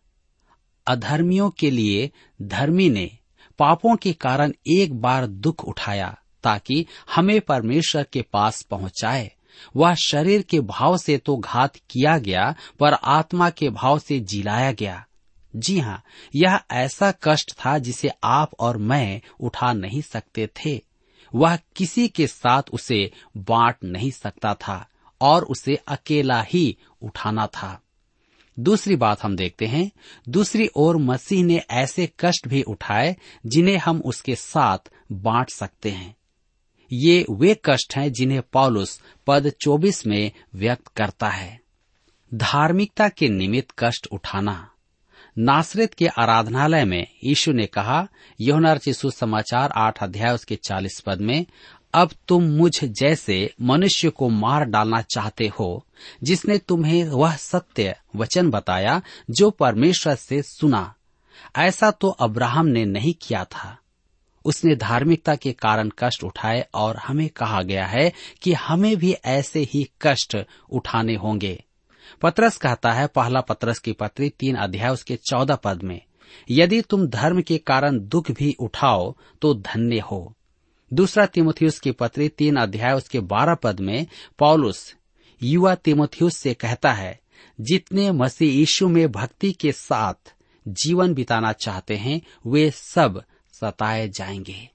अधर्मियों 0.87 1.50
के 1.50 1.71
लिए 1.71 2.11
धर्मी 2.43 2.90
ने 2.90 3.11
पापों 3.59 3.97
के 3.97 4.12
कारण 4.12 4.52
एक 4.67 5.00
बार 5.00 5.26
दुख 5.26 5.64
उठाया, 5.64 6.17
ताकि 6.43 6.87
हमें 7.14 7.40
परमेश्वर 7.40 8.07
के 8.12 8.23
पास 8.23 8.62
पहुँचाए। 8.62 9.31
वह 9.76 9.95
शरीर 9.95 10.43
के 10.43 10.61
भाव 10.61 10.97
से 10.97 11.17
तो 11.19 11.37
घात 11.37 11.76
किया 11.76 12.19
गया, 12.19 12.55
पर 12.81 12.93
आत्मा 12.93 13.50
के 13.50 13.71
भाव 13.71 13.99
से 13.99 14.21
जिलाया 14.21 14.73
गया। 14.73 15.05
जी 15.57 15.79
हाँ 15.79 16.02
यह 16.35 16.61
ऐसा 16.71 17.12
कष्ट 17.23 17.52
था 17.52 17.79
जिसे 17.79 18.11
आप 18.25 18.50
और 18.59 18.76
मैं 18.76 19.21
उठा 19.40 19.73
नहीं 19.73 20.02
सकते 20.02 20.47
थे। 20.47 20.81
वह 21.34 21.58
किसी 21.76 22.08
के 22.08 22.26
साथ 22.26 22.62
उसे 22.72 23.12
बांट 23.37 23.75
नहीं 23.84 24.10
सकता 24.10 24.54
था 24.54 24.87
और 25.20 25.44
उसे 25.44 25.75
अकेला 25.75 26.42
ही 26.42 26.76
उठाना 27.02 27.46
था। 27.46 27.82
दूसरी 28.58 28.96
बात 28.96 29.22
हम 29.22 29.37
देखते 29.37 29.66
हैं, 29.66 29.90
दूसरी 30.28 30.68
ओर 30.76 30.96
मसीह 30.96 31.44
ने 31.44 31.62
ऐसे 31.70 32.12
कष्ट 32.20 32.49
भी 32.49 32.62
उठाए 32.62 33.16
जिन्हें 33.46 33.76
हम 33.76 34.02
उसके 34.04 34.34
साथ 34.34 34.78
बांट 35.12 35.50
सकते 35.50 35.90
हैं। 35.90 36.16
ये 36.92 37.26
वे 37.30 37.60
कष्ट 37.64 37.96
हैं 37.96 38.12
जिन्हें 38.12 38.42
पॉलुस 38.52 39.02
पद 39.26 39.52
24 39.60 40.06
में 40.06 40.32
व्यक्त 40.54 40.88
करता 40.88 41.28
है। 41.28 41.60
धार्मिकता 42.34 43.08
के 43.08 43.28
निमित्त 43.28 43.75
कष्ट 43.78 44.06
उठाना। 44.06 44.70
नासरेत 45.42 45.94
के 45.94 46.06
आराधनालय 46.06 46.85
में 46.85 47.06
यीशु 47.25 47.52
ने 47.52 47.66
कहा 47.66 48.09
यौनार 48.40 48.78
चिशु 48.78 49.11
समाचार 49.11 49.73
आठ 49.76 50.02
अध्याय 50.02 50.35
उसके 50.35 50.56
चालीस 50.56 51.00
पद 51.06 51.20
में, 51.20 51.47
अब 51.94 52.11
तुम 52.28 52.42
मुझ 52.42 52.85
जैसे 52.85 53.54
मनुष्य 53.62 54.11
को 54.11 54.28
मार 54.28 54.64
डालना 54.64 55.02
चाहते 55.02 55.49
हो, 55.49 55.87
जिसने 56.23 56.59
तुम्हें 56.59 57.04
वह 57.04 57.37
सत्य 57.37 57.97
वचन 58.16 58.50
बताया 58.50 59.02
जो 59.30 59.50
परमेश्वर 59.50 60.14
से 60.14 60.42
सुना। 60.42 60.94
ऐसा 61.56 61.90
तो 61.90 62.09
अब्राहम 62.09 62.66
ने 62.66 62.85
नहीं 62.85 63.14
किया 63.14 63.44
था। 63.44 63.78
उसने 64.44 64.76
धार्मिकता 64.76 65.35
के 65.35 65.52
कारण 65.52 65.90
कष्ट 65.99 66.25
उठाए 66.25 66.66
और 66.75 66.97
हमें 66.97 67.28
कहा 67.28 67.62
गया 67.62 67.87
है 67.87 68.12
कि 68.42 68.52
हमें 68.52 68.97
भी 68.97 69.12
ऐसे 69.12 69.61
ही 69.61 69.90
कष्ट 70.02 70.37
उठाने 70.70 71.14
होंगे। 71.14 71.64
पत्रस 72.21 72.57
कहता 72.57 72.93
है, 72.93 73.07
पहला 73.07 73.41
पत्रस 73.41 73.79
की 73.79 73.93
पत्री, 73.93 74.29
तीन 74.29 74.57
अध्याय, 74.57 74.91
उसके 74.91 75.17
चौदह 75.17 75.55
पद 75.55 75.83
में, 75.83 76.00
यदि 76.50 76.83
तुम 76.83 77.07
धर्म 77.07 77.43
के 77.43 77.59
कारण 77.59 77.99
दुख 77.99 78.31
भी 78.31 78.57
उठाओ 78.59 79.17
तो 79.43 79.55
धन्य 79.55 79.99
हो। 79.99 80.35
दूसरा 80.93 81.27
तिमोथियस 81.27 81.81
की 81.81 81.93
पत्री, 81.93 82.29
तीन 82.29 82.57
अध्याय, 82.57 82.93
उसके 82.93 83.21
बारह 83.21 83.55
पद 83.55 83.81
में, 83.81 84.07
पॉलुस, 84.39 84.95
युवा 85.43 85.75
तिमोथियस 85.75 86.37
से 86.37 86.55
कहता 86.55 86.93
है, 86.93 87.21
जितने 87.61 88.12
मसीह 88.12 88.53
यीशु 88.53 88.89
में 88.89 89.12
भक्ति 89.12 89.53
के 89.53 89.73
साथ 89.73 90.35
जीवन 90.69 91.15
बिताना 91.15 91.53
चाहते 91.53 91.97
हैं, 91.97 92.21
वे 92.47 92.71
सब 92.71 93.23
सताए 93.53 94.09
जाएँगे। 94.09 94.69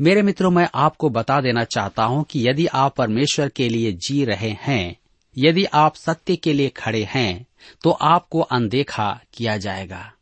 मेरे 0.00 0.22
मित्रों, 0.22 0.50
मैं 0.50 0.68
आपको 0.74 1.10
बता 1.10 1.40
देना 1.40 1.64
चाहता 1.64 2.04
हूँ 2.04 2.24
कि 2.24 2.48
यदि 2.48 2.66
आप 2.66 2.96
परमेश्वर 2.96 3.48
के 3.48 3.68
लिए 3.68 3.92
जी 3.92 4.24
रहे 4.24 4.50
हैं 4.50 4.96
यदि 5.38 5.64
आप 5.64 5.94
सत्य 5.94 6.36
के 6.36 6.52
लिए 6.52 6.68
खड़े 6.68 7.02
हैं 7.04 7.46
तो 7.82 7.90
आपको 7.90 8.40
अनदेखा 8.40 9.20
किया 9.34 9.56
जाएगा। 9.56 10.12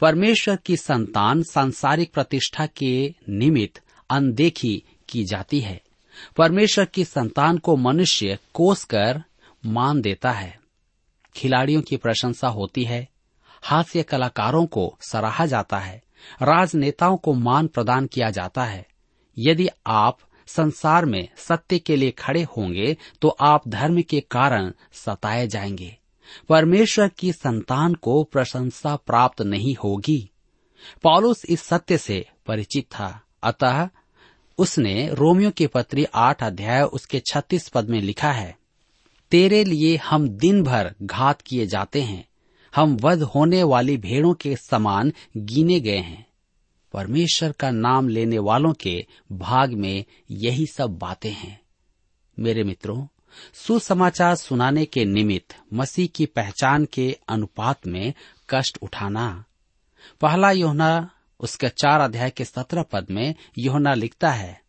परमेश्वर 0.00 0.56
की 0.56 0.76
संतान 0.76 1.42
सांसारिक 1.42 2.12
प्रतिष्ठा 2.12 2.66
के 2.66 3.14
निमित्त 3.28 3.80
अनदेखी 4.10 4.82
की 5.08 5.24
जाती 5.24 5.60
है। 5.60 5.80
परमेश्वर 6.36 6.84
की 6.84 7.04
संतान 7.04 7.58
को 7.58 7.76
मनुष्य 7.76 8.38
कोस 8.54 8.84
कर 8.84 9.22
मान 9.66 10.00
देता 10.00 10.30
है। 10.30 10.58
खिलाड़ियों 11.36 11.82
की 11.82 11.96
प्रशंसा 11.96 12.48
होती 12.48 12.84
है, 12.84 13.08
हास्य 13.62 14.02
कलाकारों 14.02 14.66
को 14.66 14.96
सराहा 15.00 15.46
जाता 15.46 15.78
है, 15.78 16.02
राजनेताओं 16.42 17.16
को 17.16 17.32
मान 17.32 17.66
प्रदान 17.66 18.06
किया 18.06 18.30
जाता 18.30 18.64
है। 18.64 18.86
यदि 19.38 19.68
आप 19.86 20.18
संसार 20.46 21.04
में 21.04 21.28
सत्य 21.36 21.78
के 21.78 21.96
लिए 21.96 22.10
खड़े 22.10 22.42
होंगे 22.42 22.96
तो 23.22 23.28
आप 23.28 23.68
धर्म 23.68 24.02
के 24.02 24.20
कारण 24.20 24.72
सताए 24.92 25.46
जाएँगे। 25.46 25.96
परमेश्वर 26.48 27.08
की 27.08 27.32
संतान 27.32 27.94
को 27.94 28.24
प्रशंसा 28.24 28.96
प्राप्त 28.96 29.42
नहीं 29.42 29.76
होगी। 29.84 30.30
पॉलुस 31.02 31.44
इस 31.48 31.62
सत्य 31.62 31.98
से 31.98 32.26
परिचित 32.46 32.84
था। 32.84 33.20
अतः 33.42 33.88
उसने 34.58 35.08
रोमियो 35.12 35.50
के 35.50 35.66
पत्री 35.66 36.06
आठ 36.14 36.42
अध्याय 36.42 36.82
उसके 36.82 37.20
छत्तीस 37.20 37.68
पद 37.68 37.88
में 37.88 38.00
लिखा 38.00 38.32
है, 38.32 38.58
तेरे 39.30 39.64
लिए 39.64 39.96
हम 39.96 40.28
दिन 40.28 40.62
भर 40.62 40.94
घात 41.02 41.40
किए 41.40 41.66
जाते 41.66 42.02
हैं। 42.02 42.28
हम 42.76 42.96
वध 42.96 43.22
होने 43.22 43.62
वाली 43.62 43.96
भेड़ों 43.96 44.34
के 44.34 44.56
समान 44.56 45.12
गिने 45.36 45.80
गए 45.80 45.98
हैं। 45.98 46.26
परमेश्वर 46.94 47.52
का 47.52 47.70
नाम 47.70 48.08
लेने 48.08 48.38
वालों 48.38 48.72
के 48.72 49.06
भाग 49.32 49.72
में 49.72 50.04
यही 50.30 50.66
सब 50.66 50.98
बातें 50.98 51.32
हैं। 51.32 51.60
मेरे 52.38 52.64
मित्रों, 52.64 53.06
सुसमाचार 53.54 54.36
सुनाने 54.36 54.84
के 54.84 55.04
निमित्त 55.04 55.56
मसीह 55.72 56.08
की 56.14 56.26
पहचान 56.26 56.84
के 56.84 57.18
अनुपात 57.28 57.86
में 57.86 58.12
कष्ट 58.50 58.78
उठाना। 58.82 59.44
पहला 60.20 60.50
योना 60.50 61.10
उसके 61.40 61.68
चार 61.68 62.00
अध्याय 62.00 62.30
के 62.30 62.44
सत्रह 62.44 62.82
पद 62.82 63.06
में 63.10 63.34
योना 63.58 63.94
लिखता 63.94 64.30
है, 64.30 64.60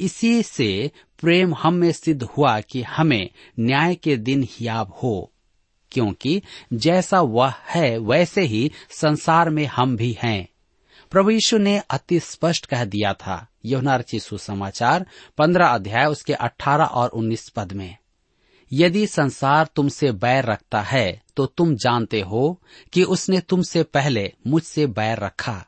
इसी 0.00 0.42
से 0.42 0.90
प्रेम 1.18 1.54
हम 1.54 1.74
में 1.74 1.92
सिद्ध 1.92 2.22
हुआ 2.22 2.60
कि 2.60 2.82
हमें 2.82 3.30
न्याय 3.60 3.94
के 3.94 4.16
दिन 4.16 4.46
हियाब 4.50 4.92
हो, 5.02 5.32
क्योंकि 5.90 6.42
जैसा 6.72 7.20
वह 7.20 7.52
है, 7.68 7.98
वैसे 7.98 8.42
ही 8.42 8.70
संसार 8.90 9.50
में 9.50 9.66
हम 9.66 9.96
भी 9.96 10.16
हैं। 10.22 10.48
प्रभु 11.14 11.30
यीशु 11.30 11.58
ने 11.58 11.78
अति 11.78 12.20
स्पष्ट 12.20 12.66
कह 12.66 12.84
दिया 12.84 13.12
था। 13.14 13.46
यौनार्ची 13.64 14.20
सुसमाचार, 14.20 15.06
पंद्रह 15.38 15.66
अध्याय, 15.66 16.06
उसके 16.06 16.34
अठारह 16.34 16.84
और 16.84 17.08
उन्नीस 17.08 17.48
पद 17.48 17.72
में। 17.72 17.96
यदि 18.72 19.06
संसार 19.06 19.68
तुमसे 19.76 20.12
बैर 20.12 20.44
रखता 20.44 20.80
है 20.80 21.22
तो 21.36 21.46
तुम 21.46 21.74
जानते 21.74 22.20
हो 22.20 22.62
कि 22.92 23.02
उसने 23.02 23.40
तुमसे 23.40 23.82
पहले 23.82 24.32
मुझसे 24.46 24.86
बैर 24.86 25.18
रखा। 25.18 25.66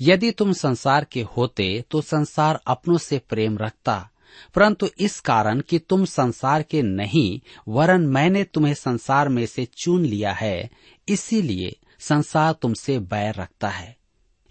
यदि 0.00 0.30
तुम 0.30 0.52
संसार 0.52 1.04
के 1.04 1.22
होते 1.22 1.84
तो 1.90 2.00
संसार 2.00 2.60
अपनों 2.66 2.98
से 2.98 3.18
प्रेम 3.18 3.58
रखता। 3.58 4.10
परंतु 4.54 4.88
इस 4.98 5.20
कारण 5.20 5.60
कि 5.60 5.78
तुम 5.78 6.04
संसार 6.04 6.62
के 6.62 6.82
नहीं, 6.82 7.40
वरन 7.68 8.00
मैंने 8.00 8.44
तुम्हें 8.44 8.74
संसार 8.74 9.28
में 9.28 9.46
से 9.46 9.64
चुन 9.64 10.04
लिया 10.04 10.32
है, 10.32 10.70
इसीलिए 11.08 11.76
संसार 12.00 12.52
तुमसे 12.52 12.98
बैर 12.98 13.34
रखता 13.34 13.68
है। 13.68 14.03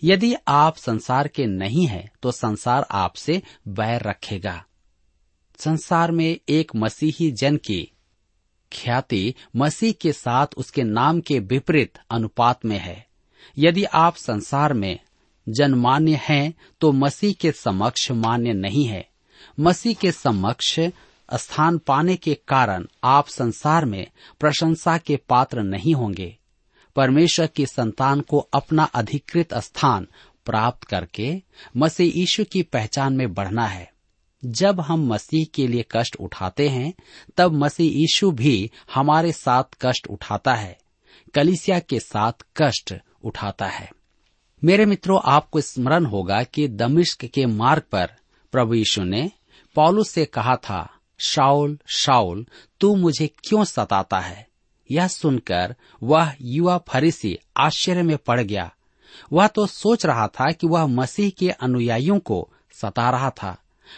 यदि 0.03 0.33
आप 0.47 0.75
संसार 0.75 1.27
के 1.27 1.45
नहीं 1.45 1.87
हैं 1.87 2.09
तो 2.21 2.31
संसार 2.31 2.85
आपसे 2.91 3.41
बैर 3.67 4.01
रखेगा। 4.01 4.63
संसार 5.57 6.11
में 6.11 6.37
एक 6.49 6.71
मसीही 6.75 7.31
जन 7.31 7.57
की 7.57 7.81
ख्याति 8.71 9.33
मसीह 9.55 9.91
के 9.91 10.11
साथ 10.13 10.47
उसके 10.57 10.83
नाम 10.83 11.21
के 11.21 11.39
विपरीत 11.39 11.97
अनुपात 12.11 12.65
में 12.65 12.77
है। 12.77 13.05
यदि 13.57 13.83
आप 13.83 14.15
संसार 14.15 14.73
में 14.73 14.99
जनमान्य 15.49 16.19
हैं 16.23 16.53
तो 16.81 16.91
मसीह 16.91 17.33
के 17.33 17.51
समक्ष 17.51 18.11
मान्य 18.11 18.53
नहीं 18.53 18.85
है। 18.85 19.07
मसीह 19.59 19.93
के 19.93 20.11
समक्ष 20.11 20.79
स्थान 21.33 21.77
पाने 21.77 22.15
के 22.15 22.33
कारण 22.47 22.85
आप 23.03 23.27
संसार 23.27 23.85
में 23.85 24.07
प्रशंसा 24.39 24.97
के 24.97 25.15
पात्र 25.29 25.63
नहीं 25.63 25.93
होंगे। 25.95 26.37
परमेश्वर 26.95 27.47
की 27.47 27.65
संतान 27.65 28.21
को 28.21 28.37
अपना 28.37 28.83
अधिकृत 28.83 29.53
स्थान 29.53 30.07
प्राप्त 30.45 30.83
करके 30.83 31.41
मसीह 31.77 32.13
यीशु 32.15 32.43
की 32.43 32.63
पहचान 32.63 33.13
में 33.13 33.33
बढ़ना 33.33 33.67
है। 33.67 33.93
जब 34.45 34.81
हम 34.81 35.07
मसीह 35.07 35.45
के 35.55 35.67
लिए 35.67 35.85
कष्ट 35.91 36.15
उठाते 36.15 36.69
हैं, 36.69 36.93
तब 37.37 37.51
मसीह 37.51 37.91
यीशु 37.91 38.31
भी 38.31 38.71
हमारे 38.93 39.31
साथ 39.31 39.63
कष्ट 39.81 40.07
उठाता 40.07 40.55
है। 40.55 40.77
कलिसिया 41.33 41.79
के 41.79 41.99
साथ 41.99 42.33
कष्ट 42.57 42.95
उठाता 43.23 43.65
है। 43.65 43.91
मेरे 44.63 44.85
मित्रों, 44.85 45.19
आपको 45.25 45.61
स्मरण 45.61 46.05
होगा 46.05 46.43
कि 46.43 46.67
दमिश्क 46.67 47.25
के 47.25 47.45
मार्ग 47.45 47.83
पर 47.91 48.09
प्रभु 48.51 48.73
यीशु 48.73 49.03
ने 49.03 49.31
पौलुस 49.75 50.09
से 50.09 50.25
कहा 50.25 50.55
था 50.55 50.93
शाउल 51.19 51.79
शाउल 51.95 52.47
तू 52.79 52.95
मुझे 52.95 53.27
क्यों 53.27 53.63
सताता 53.63 54.19
है? 54.19 54.52
यह 54.93 55.07
सुनकर 55.07 55.75
वह 56.03 56.33
युवा 56.41 56.77
फरीसी 56.87 57.37
आश्चर्य 57.57 58.03
में 58.03 58.17
पड़ 58.17 58.39
गया। 58.41 58.71
वह 59.33 59.47
तो 59.47 59.65
सोच 59.67 60.05
रहा 60.05 60.27
था 60.29 60.51
कि 60.51 60.67
वह 60.67 60.85
मसीह 60.87 61.29
के 61.29 61.49
अनुयायियों 61.49 62.17
को 62.19 62.47
सता 62.73 63.09
रहा 63.09 63.29
था, 63.31 63.57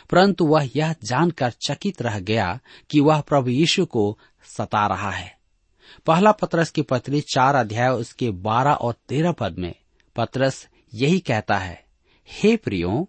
परंतु 0.10 0.46
वह 0.46 0.70
यह 0.76 0.96
जानकर 1.04 1.52
चकित 1.62 2.02
रह 2.02 2.20
गया 2.20 2.60
कि 2.90 3.00
वह 3.00 3.22
प्रभु 3.22 3.50
यीशु 3.50 3.86
को 3.86 4.18
सता 4.48 4.86
रहा 4.88 5.12
है। 5.12 5.34
पहला 6.08 6.32
पत्रस 6.32 6.70
की 6.70 6.82
पत्री 6.82 7.22
चार 7.34 7.56
अध्याय 7.56 7.90
उसके 7.90 8.30
बारह 8.44 8.74
और 8.74 8.96
तेरह 9.10 9.32
पद 9.32 9.56
में 9.60 9.74
पत्रस 10.16 10.68
यही 10.94 11.20
कहता 11.20 11.58
है, 11.58 11.84
हे 12.30 12.56
प्रियो, 12.56 13.08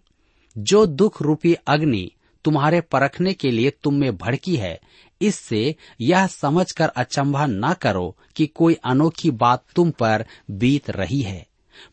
जो 0.55 0.85
दुख 0.85 1.21
रूपी 1.21 1.53
अग्नि 1.67 2.09
तुम्हारे 2.45 2.79
परखने 2.81 3.33
के 3.33 3.51
लिए 3.51 3.69
तुम 3.83 3.93
में 3.93 4.15
भड़की 4.17 4.55
है 4.55 4.79
इससे 5.21 5.75
यह 6.01 6.27
समझकर 6.27 6.87
अचंभा 6.87 7.45
न 7.45 7.73
करो 7.73 8.15
कि 8.35 8.47
कोई 8.47 8.73
अनोखी 8.85 9.31
बात 9.31 9.63
तुम 9.75 9.91
पर 9.91 10.25
बीत 10.51 10.89
रही 10.89 11.21
है। 11.21 11.45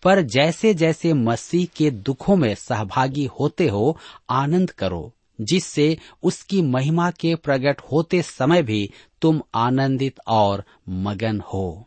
पर 0.02 0.21
जैसे 0.23 0.75
जैसे 0.75 1.12
मसीह 1.12 1.66
के 1.76 1.90
दुखों 1.90 2.37
में 2.37 2.54
सहभागी 2.54 3.25
होते 3.40 3.69
हो, 3.69 3.99
आनंद 4.31 4.71
करो, 4.71 5.12
जिससे 5.40 5.99
उसकी 6.23 6.62
महिमा 6.62 7.11
के 7.11 7.35
प्रकट 7.35 7.81
होते 7.93 8.23
समय 8.23 8.62
भी 8.62 8.90
तुम 9.23 9.40
आनंदित 9.54 10.21
और 10.28 10.64
मगन 10.88 11.40
हो। 11.54 11.87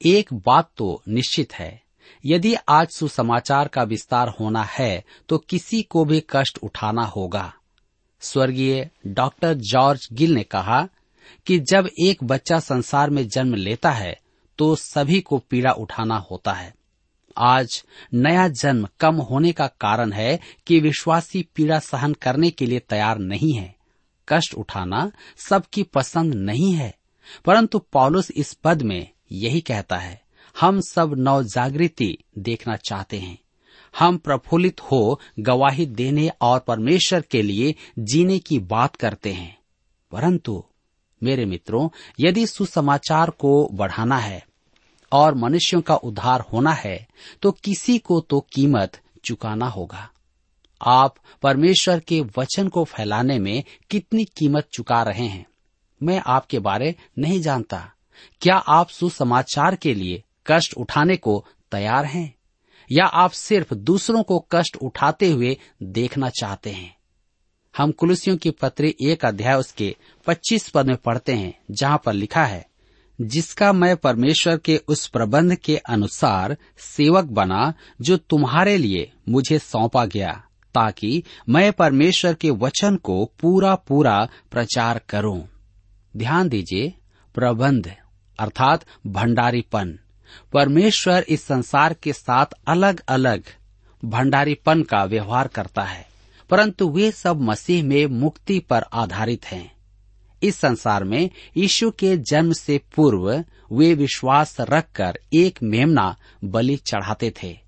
एक 0.00 0.32
बात 0.32 0.70
तो 0.76 1.02
निश्चित 1.08 1.52
है, 1.52 1.82
यदि 2.24 2.54
आज 2.68 2.88
सुसमाचार 2.88 3.68
का 3.68 3.82
विस्तार 3.82 4.28
होना 4.40 4.62
है 4.62 5.04
तो 5.28 5.38
किसी 5.38 5.82
को 5.82 6.04
भी 6.04 6.22
कष्ट 6.30 6.58
उठाना 6.62 7.04
होगा। 7.06 7.52
स्वर्गीय 8.22 8.88
डॉक्टर 9.06 9.54
जॉर्ज 9.54 10.08
गिल 10.12 10.34
ने 10.34 10.42
कहा 10.42 10.88
कि 11.46 11.58
जब 11.72 11.88
एक 12.00 12.24
बच्चा 12.24 12.58
संसार 12.60 13.10
में 13.10 13.26
जन्म 13.28 13.54
लेता 13.54 13.90
है 13.90 14.16
तो 14.58 14.74
सभी 14.76 15.20
को 15.20 15.38
पीड़ा 15.40 15.70
उठाना 15.72 16.16
होता 16.30 16.52
है। 16.52 16.72
आज 17.36 17.82
नया 18.14 18.46
जन्म 18.50 18.88
कम 19.00 19.16
होने 19.22 19.52
का 19.52 19.66
कारण 19.80 20.12
है 20.12 20.38
कि 20.66 20.80
विश्वासी 20.80 21.42
पीड़ा 21.54 21.78
सहन 21.78 22.14
करने 22.14 22.50
के 22.50 22.66
लिए 22.66 22.78
तैयार 22.80 23.18
नहीं 23.18 23.52
है। 23.52 23.74
कष्ट 24.28 24.54
उठाना 24.54 25.10
सबकी 25.38 25.82
पसंद 25.84 26.34
नहीं 26.34 26.72
है, 26.72 26.92
परंतु 27.44 27.78
पॉलुस 27.92 28.30
इस 28.30 28.52
पद 28.54 28.82
में 28.82 29.08
यही 29.32 29.60
कहता 29.60 29.96
है, 29.96 30.20
हम 30.56 30.80
सब 30.80 31.14
नव 31.18 31.42
जागृति 31.44 32.16
देखना 32.38 32.76
चाहते 32.78 33.18
हैं। 33.18 33.38
हम 33.98 34.16
प्रफुल्लित 34.16 34.80
हो 34.80 35.20
गवाही 35.38 35.86
देने 35.86 36.30
और 36.40 36.58
परमेश्वर 36.58 37.20
के 37.20 37.42
लिए 37.42 37.74
जीने 37.98 38.38
की 38.38 38.58
बात 38.58 38.96
करते 38.96 39.32
हैं। 39.32 39.58
परंतु, 40.12 40.64
मेरे 41.22 41.44
मित्रों, 41.44 41.88
यदि 42.20 42.46
सुसमाचार 42.46 43.30
को 43.30 43.68
बढ़ाना 43.72 44.18
है 44.18 44.46
और 45.12 45.34
मनुष्यों 45.34 45.80
का 45.80 45.94
उद्धार 45.94 46.40
होना 46.40 46.72
है 46.72 47.08
तो 47.42 47.52
किसी 47.52 47.98
को 47.98 48.20
तो 48.20 48.40
कीमत 48.52 49.00
चुकाना 49.24 49.66
होगा। 49.66 50.10
आप 50.82 51.14
परमेश्वर 51.42 52.00
के 52.00 52.20
वचन 52.38 52.68
को 52.68 52.84
फैलाने 52.84 53.38
में 53.38 53.64
कितनी 53.90 54.24
कीमत 54.24 54.68
चुका 54.72 55.02
रहे 55.02 55.26
हैं, 55.26 55.46
मैं 56.02 56.22
आपके 56.26 56.58
बारे 56.58 56.94
नहीं 57.18 57.40
जानता। 57.40 57.92
क्या 58.40 58.56
आप 58.56 58.88
सुसमाचार 58.88 59.76
के 59.76 59.94
लिए 59.94 60.22
कष्ट 60.46 60.74
उठाने 60.74 61.16
को 61.16 61.44
तैयार 61.72 62.04
हैं? 62.04 62.37
या 62.92 63.04
आप 63.04 63.30
सिर्फ़ 63.30 63.74
दूसरों 63.74 64.22
को 64.22 64.46
कष्ट 64.52 64.76
उठाते 64.76 65.30
हुए 65.30 65.58
देखना 65.82 66.28
चाहते 66.28 66.70
हैं? 66.70 66.98
हम 67.76 67.90
कुलसियों 67.90 68.36
की 68.36 68.50
पत्री 68.50 68.96
एक 69.02 69.24
अध्याय 69.24 69.54
उसके 69.54 69.96
25 70.26 70.68
पद 70.68 70.86
में 70.86 70.96
पढ़ते 70.96 71.32
हैं, 71.32 71.58
जहाँ 71.70 72.02
पर 72.04 72.12
लिखा 72.12 72.44
है, 72.44 72.66
जिसका 73.20 73.72
मैं 73.72 73.96
परमेश्वर 73.96 74.56
के 74.56 74.80
उस 74.88 75.06
प्रबंध 75.06 75.54
के 75.54 75.76
अनुसार 75.76 76.56
सेवक 76.78 77.24
बना, 77.24 77.74
जो 78.00 78.16
तुम्हारे 78.16 78.76
लिए 78.76 79.12
मुझे 79.28 79.58
सौंपा 79.58 80.04
गया, 80.04 80.44
ताकि 80.74 81.22
मैं 81.48 81.72
परमेश्वर 81.72 82.34
के 82.34 82.50
वचन 82.50 82.96
को 82.96 83.24
पूरा 83.40 83.74
पूरा 83.74 84.28
प्रचार 84.50 85.00
करूँ। 85.08 85.48
ध्यान 86.16 86.48
दीजिए, 86.48 86.94
प्रबंध, 87.34 87.94
अर्थात 88.38 88.84
भंडारीपन। 89.06 89.98
परमेश्वर 90.52 91.24
इस 91.28 91.44
संसार 91.44 91.94
के 91.94 92.12
साथ 92.12 92.46
अलग 92.66 93.00
अलग 93.08 93.42
भंडारीपन 94.02 94.82
का 94.82 95.04
व्यवहार 95.04 95.48
करता 95.48 95.82
है, 95.82 96.06
परंतु 96.50 96.88
वे 96.88 97.10
सब 97.10 97.40
मसीह 97.40 97.84
में 97.84 98.06
मुक्ति 98.06 98.58
पर 98.58 98.84
आधारित 98.92 99.46
हैं। 99.46 99.72
इस 100.42 100.56
संसार 100.56 101.04
में 101.04 101.30
यीशु 101.56 101.90
के 101.90 102.16
जन्म 102.16 102.52
से 102.52 102.80
पूर्व 102.96 103.44
वे 103.72 103.94
विश्वास 103.94 104.56
रखकर 104.60 105.18
एक 105.32 105.58
मेमना 105.62 106.16
बलि 106.44 106.76
चढ़ाते 106.76 107.32
थे, 107.42 107.58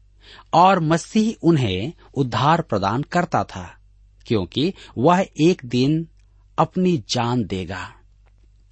और 0.55 0.81
मसीह 0.81 1.35
उन्हें 1.43 1.93
उद्धार 2.15 2.63
प्रदान 2.63 3.03
करता 3.03 3.45
था, 3.45 3.77
क्योंकि 4.27 4.73
वह 4.99 5.27
एक 5.41 5.63
दिन 5.65 6.07
अपनी 6.59 6.97
जान 7.09 7.45
देगा। 7.45 7.91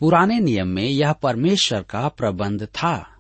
पुराने 0.01 0.39
नियम 0.41 0.69
में 0.69 0.85
यह 0.85 1.13
परमेश्वर 1.13 1.83
का 1.83 2.09
प्रबंध 2.09 2.65
था। 2.65 3.18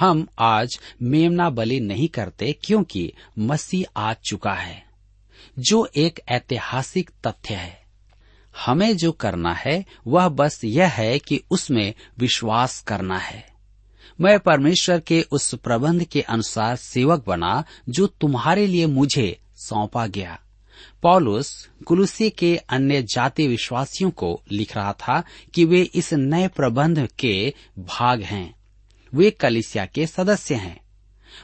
हम 0.00 0.26
आज 0.38 0.80
मेमना 1.02 1.50
बलि 1.50 1.80
नहीं 1.80 2.08
करते 2.08 2.52
क्योंकि 2.52 3.12
मसीह 3.38 4.00
आ 4.00 4.14
चुका 4.14 4.52
है, 4.52 4.86
जो 5.58 5.88
एक 5.96 6.20
ऐतिहासिक 6.28 7.10
तथ्य 7.26 7.54
है। 7.54 7.82
हमें 8.66 8.96
जो 8.96 9.12
करना 9.12 9.54
है, 9.54 9.84
वह 10.06 10.28
बस 10.28 10.64
यह 10.64 10.88
है 10.88 11.18
कि 11.18 11.42
उसमें 11.50 11.94
विश्वास 12.18 12.80
करना 12.80 13.18
है। 13.18 13.46
मैं 14.20 14.38
परमेश्वर 14.38 15.00
के 15.00 15.22
उस 15.22 15.54
प्रबंध 15.54 16.04
के 16.04 16.20
अनुसार 16.20 16.76
सेवक 16.76 17.24
बना, 17.26 17.64
जो 17.88 18.06
तुम्हारे 18.06 18.66
लिए 18.66 18.86
मुझे 18.86 19.40
सौंपा 19.56 20.06
गया। 20.06 20.40
पॉलुस 21.02 21.68
कुलुसी 21.86 22.30
के 22.30 22.56
अन्य 22.56 23.02
जाति 23.02 23.48
विश्वासियों 23.48 24.10
को 24.10 24.42
लिख 24.52 24.76
रहा 24.76 24.92
था 24.92 25.24
कि 25.54 25.64
वे 25.64 25.82
इस 25.82 26.12
नए 26.12 26.48
प्रबंध 26.48 27.08
के 27.18 27.54
भाग 27.78 28.22
हैं। 28.22 28.55
वे 29.14 29.30
कलिसिया 29.30 29.86
के 29.86 30.06
सदस्य 30.06 30.54
हैं। 30.54 30.80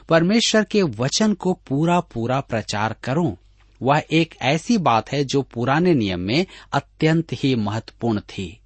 परमेश्वर 0.09 0.63
के 0.63 0.83
वचन 0.83 1.33
को 1.33 1.53
पूरा 1.53 1.99
पूरा 1.99 2.41
प्रचार 2.41 2.95
करो, 3.03 3.37
वह 3.81 4.03
एक 4.11 4.35
ऐसी 4.41 4.77
बात 4.77 5.11
है 5.11 5.25
जो 5.25 5.41
पुराने 5.41 5.93
नियम 5.93 6.19
में 6.19 6.45
अत्यंत 6.73 7.27
ही 7.33 7.55
महत्वपूर्ण 7.55 8.19
थी। 8.19 8.59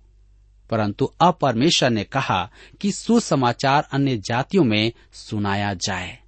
परंतु 0.69 1.11
अब 1.21 1.37
परमेश्वर 1.41 1.89
ने 1.89 2.03
कहा 2.03 2.51
कि 2.81 2.91
सुसमाचार 2.91 3.87
अन्य 3.91 4.17
जातियों 4.17 4.63
में 4.63 4.91
सुनाया 5.13 5.73
जाए। 5.73 6.19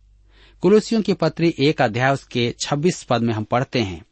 कुलुसियों 0.61 1.01
की 1.01 1.13
पत्री 1.13 1.55
एक 1.59 1.81
अध्याय 1.81 2.13
उसके 2.13 2.55
26 2.59 3.03
पद 3.03 3.21
में 3.21 3.33
हम 3.33 3.43
पढ़ते 3.43 3.79
हैं। 3.79 4.05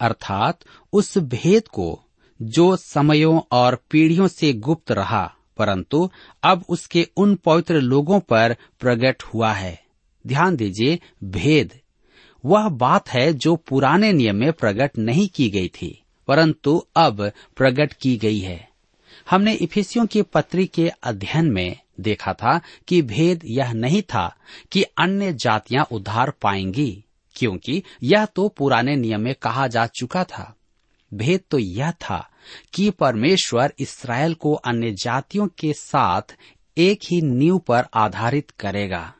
अर्थात 0.00 0.58
उस 0.92 1.18
भेद 1.18 1.68
को 1.68 2.04
जो 2.42 2.76
समयों 2.76 3.40
और 3.52 3.84
पीढ़ियों 3.90 4.28
से 4.28 4.52
गुप्त 4.52 4.92
रहा 4.92 5.34
परंतु 5.58 6.08
अब 6.42 6.64
उसके 6.68 7.06
उन 7.16 7.34
पवित्र 7.34 7.80
लोगों 7.80 8.20
पर 8.20 8.56
प्रकट 8.80 9.22
हुआ 9.24 9.52
है। 9.52 9.78
ध्यान 10.24 10.56
दीजिए, 10.56 10.98
भेद। 11.24 11.78
वह 12.44 12.68
बात 12.68 13.08
है 13.08 13.32
जो 13.32 13.56
पुराने 13.56 14.12
नियम 14.12 14.36
में 14.36 14.52
प्रकट 14.52 14.98
नहीं 14.98 15.28
की 15.28 15.48
गई 15.50 15.68
थी, 15.68 16.02
परंतु 16.28 16.76
अब 16.96 17.30
प्रकट 17.56 17.92
की 17.92 18.16
गई 18.16 18.38
है। 18.38 18.68
हमने 19.30 19.52
इफिसियों 19.54 20.06
की 20.06 20.22
पत्री 20.22 20.66
के 20.66 20.88
अध्ययन 21.02 21.50
में 21.50 21.76
देखा 22.00 22.32
था 22.32 22.60
कि 22.88 23.00
भेद 23.02 23.40
यह 23.44 23.72
नहीं 23.72 24.02
था 24.02 24.36
कि 24.72 24.82
अन्य 24.82 25.32
जातियाँ 25.32 25.86
उद्धार 25.92 26.32
पाएँगी, 26.42 27.04
क्योंकि 27.36 27.82
यह 28.02 28.24
तो 28.24 28.48
पुराने 28.48 28.96
नियम 28.96 29.20
में 29.20 29.34
कहा 29.34 29.66
जा 29.66 29.86
चुका 29.86 30.24
था। 30.24 30.54
भेद 31.14 31.40
तो 31.50 31.58
यह 31.58 31.90
था 31.90 32.30
कि 32.74 32.90
परमेश्वर 32.90 33.72
इसराइल 33.78 34.34
को 34.34 34.54
अन्य 34.54 34.90
जातियों 34.90 35.48
के 35.58 35.72
साथ 35.72 36.36
एक 36.78 37.00
ही 37.04 37.22
नींव 37.22 37.58
पर 37.58 37.84
आधारित 37.94 38.50
करेगा। 38.50 39.14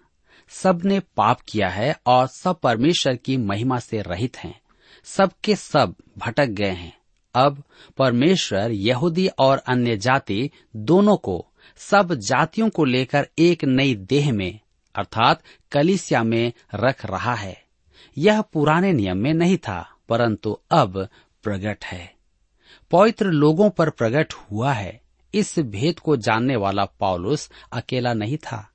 सबने 0.49 1.01
पाप 1.01 1.41
किया 1.49 1.69
है 1.69 1.97
और 2.07 2.27
सब 2.27 2.61
परमेश्वर 2.61 3.17
की 3.17 3.37
महिमा 3.37 3.79
से 3.79 4.03
रहित 4.03 4.37
हैं। 4.37 4.61
सबके 5.05 5.57
सब 5.57 5.95
भटक 6.19 6.47
गए 6.47 6.71
हैं। 6.71 6.99
अब 7.35 7.63
परमेश्वर 7.97 8.71
यहूदी 8.71 9.29
और 9.29 9.59
अन्य 9.59 9.97
जाति 9.97 10.51
दोनों 10.77 11.17
को, 11.17 11.47
सब 11.77 12.15
जातियों 12.15 12.69
को 12.69 12.85
लेकर 12.85 13.29
एक 13.39 13.65
नई 13.65 13.95
देह 13.95 14.33
में, 14.33 14.61
अर्थात 14.95 15.43
कलिसिया 15.73 16.23
में 16.23 16.53
रख 16.75 17.07
रहा 17.07 17.35
है। 17.35 17.63
यह 18.19 18.41
पुराने 18.41 18.93
नियम 18.93 19.17
में 19.17 19.35
नहीं 19.35 19.57
था, 19.57 19.91
परंतु 20.09 20.59
अब 20.71 21.09
प्रकट 21.43 21.85
है। 21.85 22.15
पवित्र 22.91 23.27
लोगों 23.27 23.71
पर 23.71 23.91
प्रकट 23.91 24.33
हुआ 24.33 24.73
है। 24.73 25.01
इस 25.35 25.59
भेद 25.59 25.99
को 25.99 26.17
जानने 26.17 26.57
वाला 26.57 26.85
पौलुस 26.85 27.51
अकेला 27.73 28.13
नहीं 28.13 28.37
था। 28.37 28.71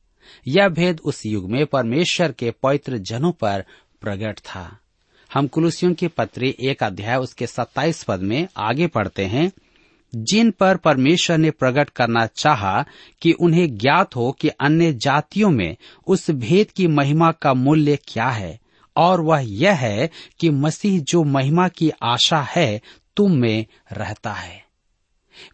यह 0.48 0.70
भेद 0.70 1.00
उस 1.00 1.26
युग 1.26 1.52
में 1.52 1.66
परमेश्वर 1.66 2.32
के 2.32 2.52
पवित्र 2.52 2.98
जनों 2.98 3.32
पर 3.32 3.66
प्रकट 4.02 4.40
था। 4.40 4.80
हम 5.34 5.48
कुलुसियों 5.48 5.94
की 5.94 6.08
पत्री 6.08 6.56
एक 6.60 6.84
अध्याय 6.84 7.18
उसके 7.18 7.48
सत्ताईस 7.48 8.04
पद 8.04 8.20
में 8.20 8.48
आगे 8.58 8.88
पढ़ते 8.88 9.26
हैं। 9.26 9.52
जिन 10.16 10.52
पर 10.52 10.78
परमेश्वर 10.78 11.38
ने 11.38 11.52
प्रकट 11.52 11.90
करना 11.90 12.26
चाहा 12.26 12.86
कि 13.22 13.32
उन्हें 13.32 13.78
ज्ञात 13.78 14.16
हो 14.16 14.32
कि 14.32 14.48
अन्य 14.48 14.94
जातियों 14.94 15.50
में 15.50 15.76
उस 16.08 16.32
भेद 16.32 16.72
की 16.72 16.88
महिमा 16.88 17.32
का 17.32 17.54
मूल्य 17.54 17.98
क्या 18.08 18.30
है 18.30 18.60
और 18.96 19.22
वह 19.22 19.40
यह 19.40 19.74
है 19.74 20.10
कि 20.40 20.50
मसीह 20.50 21.00
जो 21.00 21.24
महिमा 21.24 21.68
की 21.68 21.92
आशा 22.04 22.42
है, 22.42 22.82
तुम 23.16 23.32
में 23.32 23.66
रहता 23.92 24.34
है। 24.34 24.66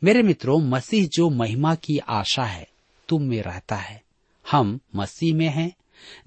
मेरे 0.04 0.24
मित्रों, 0.24 0.60
मसीह 0.60 1.08
जो 1.08 1.30
महिमा 1.30 1.76
की 1.76 1.98
आशा 1.98 2.44
है, 2.44 2.68
तुम 3.10 3.22
में 3.22 3.42
रहता 3.42 3.76
है। 3.76 4.04
हम 4.52 4.80
मसीह 4.96 5.36
में 5.36 5.50
हैं। 5.50 5.76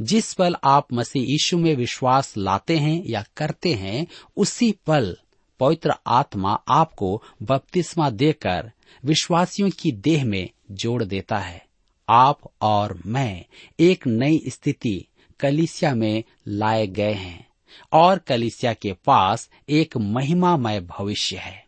जिस 0.01 0.35
पल 0.35 0.57
आप 0.64 0.92
मसीह 0.92 1.22
यीशु 1.22 1.59
में 1.59 1.77
विश्वास 1.77 2.37
लाते 2.37 2.77
हैं 2.77 3.05
या 3.07 3.25
करते 3.37 3.75
हैं, 3.75 4.07
उसी 4.37 4.75
पल 4.87 5.16
पवित्र 5.61 5.94
आत्मा 6.07 6.62
आपको 6.68 7.22
बपतिस्मा 7.42 8.11
देकर 8.11 8.72
विश्वासियों 9.05 9.70
की 9.70 9.92
देह 9.92 10.25
में 10.25 10.51
जोड़ 10.70 11.05
देता 11.05 11.38
है। 11.38 11.66
आप 12.09 12.38
और 12.62 13.03
मैं 13.07 13.44
एक 13.81 14.07
नई 14.07 14.44
स्थिति 14.48 15.07
कलिसिया 15.42 15.94
में 15.94 16.24
लाए 16.48 16.87
गए 16.87 17.12
हैं 17.12 17.46
और 17.92 18.18
कलिसिया 18.18 18.72
के 18.72 18.92
पास 18.92 19.50
एक 19.68 19.96
महिमामय 19.96 20.81
भविष्य 20.81 21.37
है। 21.37 21.62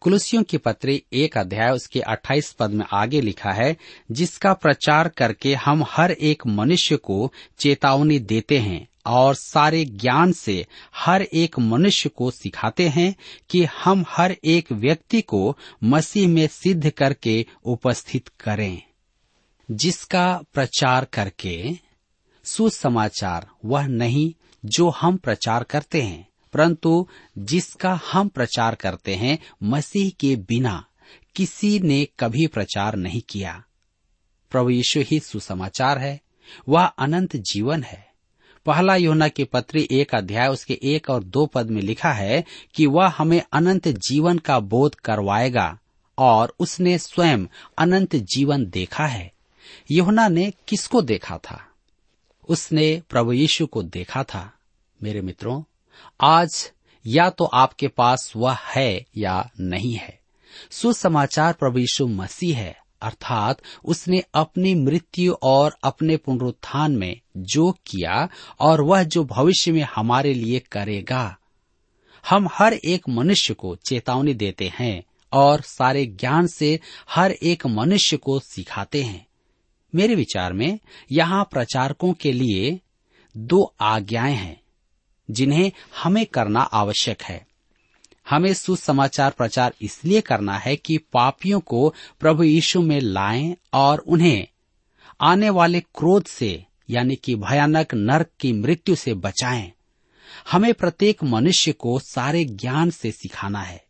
कुलसियों 0.00 0.42
की 0.42 0.56
पत्री 0.56 1.02
एक 1.12 1.38
अध्याय 1.38 1.70
उसके 1.70 2.00
28 2.00 2.52
पद 2.52 2.70
में 2.70 2.84
आगे 2.92 3.20
लिखा 3.20 3.52
है, 3.52 3.76
जिसका 4.10 4.52
प्रचार 4.52 5.08
करके 5.08 5.54
हम 5.54 5.84
हर 5.88 6.10
एक 6.10 6.46
मनुष्य 6.46 6.96
को 6.96 7.32
चेतावनी 7.58 8.18
देते 8.18 8.58
हैं 8.58 8.88
और 9.06 9.34
सारे 9.34 9.84
ज्ञान 9.84 10.32
से 10.32 10.66
हर 10.96 11.22
एक 11.22 11.58
मनुष्य 11.58 12.08
को 12.08 12.30
सिखाते 12.30 12.88
हैं 12.88 13.14
कि 13.50 13.64
हम 13.64 14.04
हर 14.08 14.36
एक 14.44 14.72
व्यक्ति 14.72 15.20
को 15.22 15.56
मसीह 15.84 16.28
में 16.28 16.46
सिद्ध 16.46 16.90
करके 16.90 17.46
उपस्थित 17.64 18.28
करें, 18.40 18.82
जिसका 19.70 20.42
प्रचार 20.54 21.04
करके 21.04 21.89
सुसमाचार, 22.56 23.48
वह 23.64 23.86
नहीं 23.86 24.32
जो 24.64 24.88
हम 24.88 25.16
प्रचार 25.16 25.64
करते 25.64 26.02
हैं। 26.02 26.28
परंतु 26.52 27.08
जिसका 27.38 28.00
हम 28.12 28.28
प्रचार 28.28 28.74
करते 28.74 29.14
हैं, 29.14 29.38
मसीह 29.62 30.10
के 30.20 30.36
बिना 30.36 30.84
किसी 31.36 31.78
ने 31.78 32.08
कभी 32.20 32.46
प्रचार 32.46 32.96
नहीं 32.96 33.22
किया। 33.28 33.64
प्रभु 34.50 34.70
यीशु 34.70 35.00
ही 35.00 35.20
सुसमाचार 35.20 35.98
है, 35.98 36.20
वह 36.68 36.84
अनंत 36.84 37.36
जीवन 37.36 37.82
है। 37.82 38.12
पहला 38.66 38.96
योना 38.96 39.28
के 39.28 39.44
पत्री 39.44 39.88
एक 39.90 40.14
अध्याय, 40.14 40.48
उसके 40.48 40.80
एक 40.82 41.10
और 41.10 41.24
दो 41.24 41.46
पद 41.46 41.70
में 41.70 41.82
लिखा 41.82 42.12
है 42.12 42.44
कि 42.74 42.86
वह 42.86 43.06
हमें 43.06 43.42
अनंत 43.52 43.88
जीवन 43.88 44.38
का 44.38 44.60
बोध 44.60 44.94
करवाएगा 44.94 45.78
और 46.18 46.54
उसने 46.58 46.98
स्वयं 46.98 47.46
अनंत 47.78 48.16
जीवन 48.16 48.66
देखा 48.66 49.06
है। 49.06 49.32
योना 49.90 50.28
ने 50.28 50.52
किसको 50.68 51.02
देखा 51.02 51.38
था? 51.38 51.66
उसने 52.48 53.02
प्रभु 53.08 53.32
यीशु 53.32 53.66
को 53.66 53.82
देखा 53.82 54.22
था। 54.22 54.52
मेरे 55.02 55.20
मित्रों, 55.20 55.62
आज 56.20 56.72
या 57.06 57.30
तो 57.30 57.44
आपके 57.44 57.88
पास 57.88 58.32
वह 58.36 58.54
है 58.54 59.06
या 59.16 59.50
नहीं 59.60 59.94
है। 59.94 60.20
सुसमाचार 60.70 61.52
प्रभु 61.52 61.78
यीशु 61.78 62.06
मसीह 62.06 62.58
है, 62.58 62.76
अर्थात 63.02 63.62
उसने 63.84 64.24
अपनी 64.34 64.74
मृत्यु 64.74 65.34
और 65.42 65.76
अपने 65.84 66.16
पुनरुत्थान 66.16 66.92
में 66.92 67.20
जो 67.36 67.72
किया 67.86 68.28
और 68.60 68.80
वह 68.80 69.02
जो 69.02 69.24
भविष्य 69.24 69.72
में 69.72 69.82
हमारे 69.82 70.34
लिए 70.34 70.58
करेगा। 70.58 71.36
हम 72.28 72.48
हर 72.52 72.72
एक 72.72 73.08
मनुष्य 73.08 73.54
को 73.54 73.76
चेतावनी 73.76 74.34
देते 74.34 74.72
हैं 74.74 75.02
और 75.32 75.60
सारे 75.60 76.06
ज्ञान 76.06 76.46
से 76.46 76.80
हर 77.10 77.30
एक 77.30 77.66
मनुष्य 77.66 78.16
को 78.16 78.40
सिखाते 78.40 79.02
हैं। 79.02 79.26
मेरे 79.94 80.14
विचार 80.14 80.52
में 80.52 80.78
यहाँ 81.12 81.48
प्रचारकों 81.50 82.12
के 82.12 82.32
लिए 82.32 82.80
दो 83.36 83.74
आज्ञाएँ 83.80 84.34
हैं, 84.34 84.60
जिन्हें 85.30 85.72
हमें 86.02 86.26
करना 86.26 86.60
आवश्यक 86.60 87.22
है। 87.22 87.46
हमें 88.30 88.54
सुसमाचार 88.54 89.30
प्रचार 89.30 89.74
इसलिए 89.82 90.20
करना 90.20 90.58
है 90.58 90.76
कि 90.76 90.98
पापियों 90.98 91.60
को 91.60 91.94
प्रभु 92.20 92.42
यीशु 92.42 92.82
में 92.82 93.00
लाएँ 93.00 93.56
और 93.72 93.98
उन्हें 93.98 94.48
आने 95.20 95.50
वाले 95.50 95.80
क्रोध 95.80 96.24
से, 96.24 96.64
यानी 96.90 97.16
कि 97.16 97.34
भयानक 97.34 97.94
नरक 97.94 98.26
की 98.40 98.52
मृत्यु 98.52 98.94
से 98.94 99.14
बचाएँ। 99.14 99.72
हमें 100.50 100.74
प्रत्येक 100.74 101.24
मनुष्य 101.24 101.72
को 101.72 101.98
सारे 101.98 102.44
ज्ञान 102.44 102.90
से 102.90 103.12
सिखाना 103.12 103.62
है। 103.62 103.89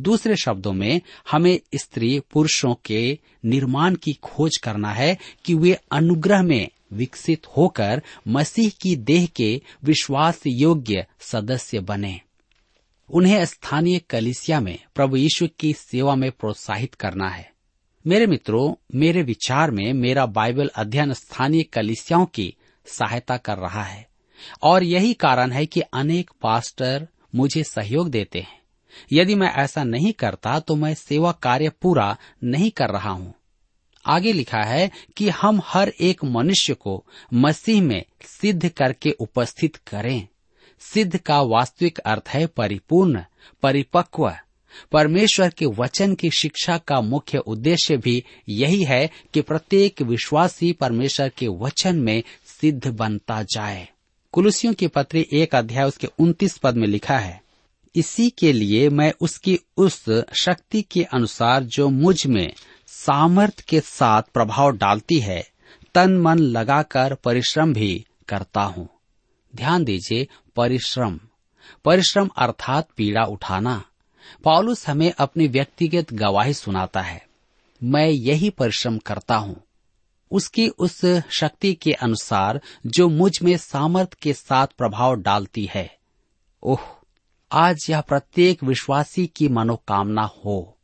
दूसरे 0.00 0.36
शब्दों 0.36 0.72
में, 0.72 1.00
हमें 1.30 1.60
स्त्री 1.74 2.20
पुरुषों 2.20 2.74
के 2.84 3.18
निर्माण 3.44 3.94
की 3.94 4.12
खोज 4.12 4.56
करना 4.56 4.92
है 4.92 5.18
कि 5.44 5.54
वे 5.54 5.78
अनुग्रह 5.92 6.42
में 6.42 6.68
विकसित 6.92 7.46
होकर 7.46 8.02
मसीह 8.28 8.68
की 8.68 8.96
देह 8.96 9.26
के 9.26 9.62
विश्वास 9.84 10.42
योग्य 10.46 11.06
सदस्य 11.20 11.80
बने। 11.80 12.20
उन्हें 13.10 13.44
स्थानीय 13.44 13.98
कलिसिया 13.98 14.60
में 14.60 14.78
प्रभु 14.94 15.16
यीशु 15.16 15.48
की 15.60 15.72
सेवा 15.72 16.14
में 16.14 16.30
प्रोत्साहित 16.30 16.94
करना 16.94 17.28
है। 17.28 17.52
मेरे 18.06 18.26
मित्रों, 18.26 18.98
मेरे 18.98 19.22
विचार 19.22 19.70
में 19.70 19.92
मेरा 19.92 20.26
बाइबल 20.26 20.70
अध्ययन 20.76 21.12
स्थानीय 21.12 21.62
कलिसियाओं 21.62 22.26
की 22.26 22.54
सहायता 22.86 23.36
कर 23.36 23.56
रहा 23.56 23.82
है। 23.82 24.08
और 24.62 24.84
यही 24.84 25.14
कारण 25.14 25.50
है 25.50 25.66
कि 25.66 25.80
अनेक 25.80 26.30
पास्टर 26.42 27.08
मुझे 27.34 27.64
सहयोग 27.64 28.10
देते 28.10 28.38
हैं। 28.38 28.58
यदि 29.12 29.34
मैं 29.34 29.52
ऐसा 29.52 29.84
नहीं 29.84 30.12
करता 30.12 30.60
तो 30.60 30.76
मैं 30.76 30.94
सेवा 30.94 31.32
कार्य 31.32 31.68
पूरा 31.82 32.16
नहीं 32.44 32.70
कर 32.70 32.90
रहा 32.90 33.10
हूँ। 33.10 33.34
आगे 34.06 34.32
लिखा 34.32 34.62
है 34.62 34.90
कि 35.16 35.28
हम 35.28 35.60
हर 35.64 35.92
एक 36.00 36.24
मनुष्य 36.24 36.74
को 36.74 37.04
मसीह 37.34 37.82
में 37.82 38.02
सिद्ध 38.22 38.68
करके 38.68 39.10
उपस्थित 39.10 39.76
करें। 39.76 40.28
सिद्ध 40.80 41.16
का 41.16 41.40
वास्तविक 41.42 41.98
अर्थ 41.98 42.28
है 42.28 42.46
परिपूर्ण, 42.46 43.22
परिपक्व। 43.62 44.32
परमेश्वर 44.92 45.48
के 45.48 45.66
वचन 45.66 46.14
की 46.14 46.30
शिक्षा 46.30 46.78
का 46.78 47.00
मुख्य 47.00 47.38
उद्देश्य 47.38 47.96
भी 47.96 48.24
यही 48.48 48.84
है 48.84 49.10
कि 49.34 49.40
प्रत्येक 49.40 50.02
विश्वासी 50.02 50.72
परमेश्वर 50.72 51.28
के 51.28 51.48
वचन 51.48 51.96
में 51.96 52.22
सिद्ध 52.60 52.86
बनता 52.86 53.42
जाए। 53.42 53.88
कुलुसियों 54.32 54.74
की 54.74 54.86
पत्री 54.86 55.26
एक 55.32 55.54
अध्याय 55.54 55.84
उसके 55.84 56.06
उन्तीस 56.18 56.58
पद 56.58 56.74
में 56.74 56.86
लिखा 56.86 57.18
है 57.18 57.42
इसी 57.94 58.30
के 58.30 58.52
लिए 58.52 58.88
मैं 58.88 59.12
उसकी 59.20 59.60
उस 59.76 60.22
शक्ति 60.40 60.82
के 60.82 61.02
अनुसार 61.02 61.62
जो 61.62 61.88
मुझमें 61.88 62.52
सामर्थ 62.86 63.60
के 63.60 63.80
साथ 63.80 64.22
प्रभाव 64.22 64.76
डालती 64.76 65.18
है, 65.18 65.48
तन 65.94 66.18
मन 66.18 66.38
लगाकर 66.38 67.14
परिश्रम 67.14 67.74
भी 67.74 68.06
करता 68.28 68.60
हूँ। 68.60 68.88
ध्यान 69.56 69.84
दीजिए, 69.84 70.28
परिश्रम। 70.56 71.20
परिश्रम 71.84 72.28
अर्थात 72.36 72.88
पीड़ा 72.96 73.24
उठाना। 73.24 73.84
पॉलुस 74.44 74.88
हमें 74.88 75.12
अपनी 75.18 75.48
व्यक्तिगत 75.48 76.12
गवाही 76.12 76.54
सुनाता 76.54 77.00
है। 77.00 77.26
मैं 77.82 78.08
यही 78.08 78.50
परिश्रम 78.50 78.98
करता 78.98 79.36
हूँ। 79.36 79.64
उसकी 80.30 80.68
उस 80.68 81.04
शक्ति 81.30 81.74
के 81.74 81.92
अनुसार 81.92 82.60
जो 82.86 83.08
मुझमें 83.08 83.56
सामर्थ 83.56 84.14
के 84.14 84.32
साथ 84.32 84.66
प्रभाव 84.66 85.16
डालती 85.16 85.68
है। 85.74 85.98
ओह! 86.62 86.97
आज 87.52 87.86
यह 87.90 88.00
प्रत्येक 88.00 88.64
विश्वासी 88.64 89.26
की 89.26 89.48
मनोकामना 89.48 90.22
हो। 90.22 90.78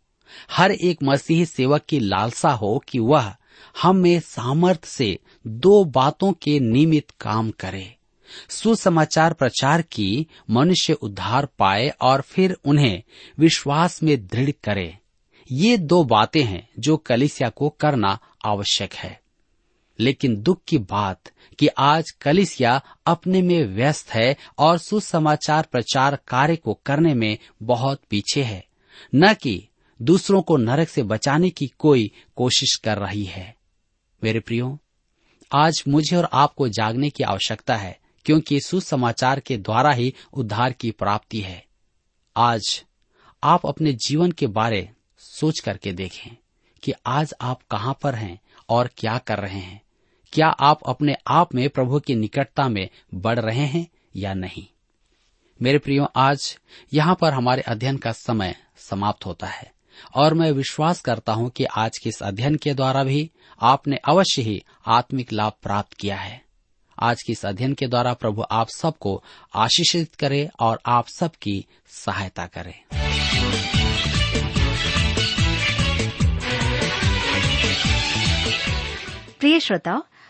हर 0.51 0.71
एक 0.71 0.99
मसीही 1.03 1.47
सेवक 1.47 1.83
की 1.89 2.01
लालसा 2.01 2.51
हो 2.51 2.83
कि 2.89 2.99
वह 2.99 3.35
हम 3.83 4.19
सामर्थ 4.21 4.85
से 4.85 5.19
दो 5.47 5.85
बातों 5.85 6.33
के 6.33 6.61
निमित्त 6.61 7.15
काम 7.21 7.51
करे। 7.51 7.97
सुसमाचार 8.49 9.33
प्रचार 9.33 9.83
की 9.83 10.27
मनुष्य 10.51 10.93
उद्धार 10.93 11.47
पाए 11.47 11.89
और 11.89 12.21
फिर 12.21 12.57
उन्हें 12.65 13.03
विश्वास 13.39 14.03
में 14.03 14.27
दृढ़ 14.27 14.51
करे। 14.51 14.99
ये 15.53 15.77
दो 15.77 16.05
बातें 16.05 16.45
हैं 16.45 16.69
जो 16.79 16.97
कलिसिया 16.97 17.49
को 17.49 17.69
करना 17.69 18.19
आवश्यक 18.45 18.95
है। 18.95 19.24
लेकिन 20.01 20.37
दुख 20.37 20.61
की 20.69 20.79
बात 20.79 21.23
कि 21.59 21.67
आज 21.67 22.11
कलिसिया 22.11 22.83
अपने 23.07 23.43
में 23.43 23.65
व्यस्त 23.65 24.11
है 24.11 24.37
और 24.59 24.79
सुसमाचार 24.79 25.69
प्रचार 25.73 26.19
कार्य 26.29 26.57
को 26.57 26.81
करने 26.87 27.15
में 27.15 27.39
बहुत 27.63 28.03
पीछे 28.11 28.43
है। 28.43 28.67
न 29.15 29.35
कि 29.35 29.69
दूसरों 30.03 30.43
को 30.43 30.57
नरक 30.57 30.89
से 30.89 31.03
बचाने 31.03 31.51
की 31.51 31.67
कोई 31.67 32.11
कोशिश 32.37 32.77
कर 32.77 32.99
रही 32.99 33.25
है। 33.25 33.57
मेरे 34.25 34.41
प्रियो, 34.41 34.79
आज 35.53 35.85
मुझे 35.89 36.17
और 36.17 36.29
आपको 36.33 36.69
जागने 36.69 37.11
की 37.11 37.25
आवश्यकता 37.25 37.77
है, 37.77 37.99
क्योंकि 38.25 38.61
सुसमाचार 38.61 39.41
के 39.41 39.57
द्वारा 39.57 39.93
ही 39.93 40.15
उद्धार 40.33 40.73
की 40.73 40.91
प्राप्ति 40.91 41.41
है। 41.41 41.67
आज 42.37 42.85
आप 43.43 43.67
अपने 43.67 43.93
जीवन 43.93 44.33
के 44.33 44.47
बारे 44.47 44.91
सोच 45.19 45.61
करके 45.61 45.93
देखें 45.93 46.37
कि 46.83 46.93
आज 47.07 47.35
आप 47.41 47.63
कहाँ 47.71 47.99
पर 48.03 48.15
हैं 48.15 48.41
और 48.69 48.91
क्या 48.97 49.19
कर 49.19 49.39
रहे 49.39 49.59
हैं। 49.59 49.84
क्या 50.35 50.47
आप 50.47 50.81
अपने 50.87 51.15
आप 51.27 51.55
में 51.55 51.69
प्रभु 51.69 52.01
की 52.01 52.15
निकटता 52.15 52.69
में 52.69 52.89
बढ़ 53.15 53.39
रहे 53.39 53.65
हैं 53.67 53.87
या 54.17 54.35
नहीं? 54.35 54.67
मेरे 55.63 55.79
प्रियो, 55.79 56.05
आज 56.17 56.59
यहाँ 56.93 57.15
पर 57.21 57.33
हमारे 57.33 57.63
अध्ययन 57.63 57.97
का 57.97 58.13
समय 58.13 58.55
समाप्त 58.77 59.27
होता 59.27 59.47
है, 59.47 59.73
और 60.17 60.35
मैं 60.35 60.51
विश्वास 60.53 61.01
करता 61.01 61.33
हूँ 61.33 61.51
कि 61.51 61.65
आज 61.65 61.99
के 61.99 62.09
इस 62.09 62.23
अध्ययन 62.23 62.57
के 62.57 62.75
द्वारा 62.75 63.05
भी 63.05 63.31
आपने 63.61 63.97
अवश्य 63.97 64.43
ही 64.43 64.65
आत्मिक 64.87 65.33
लाभ 65.33 65.53
प्राप्त 65.63 65.93
किया 65.93 66.17
है। 66.17 66.43
आज 67.03 67.23
के 67.23 67.33
इस 67.33 67.47
अध्ययन 67.47 67.75
के 67.75 67.87
द्वारा 67.87 68.15
प्रभु 68.15 68.45
आप 68.51 68.69
सबको 68.69 69.25
आशीषित 69.55 70.15
करे 70.15 70.51
और 70.61 70.81
आप 70.87 71.07
सबकी 71.09 71.67
सहायता 71.89 72.47
करे। 72.47 72.75
प्रिय 79.41 79.61
श्रोताओ 79.61 80.03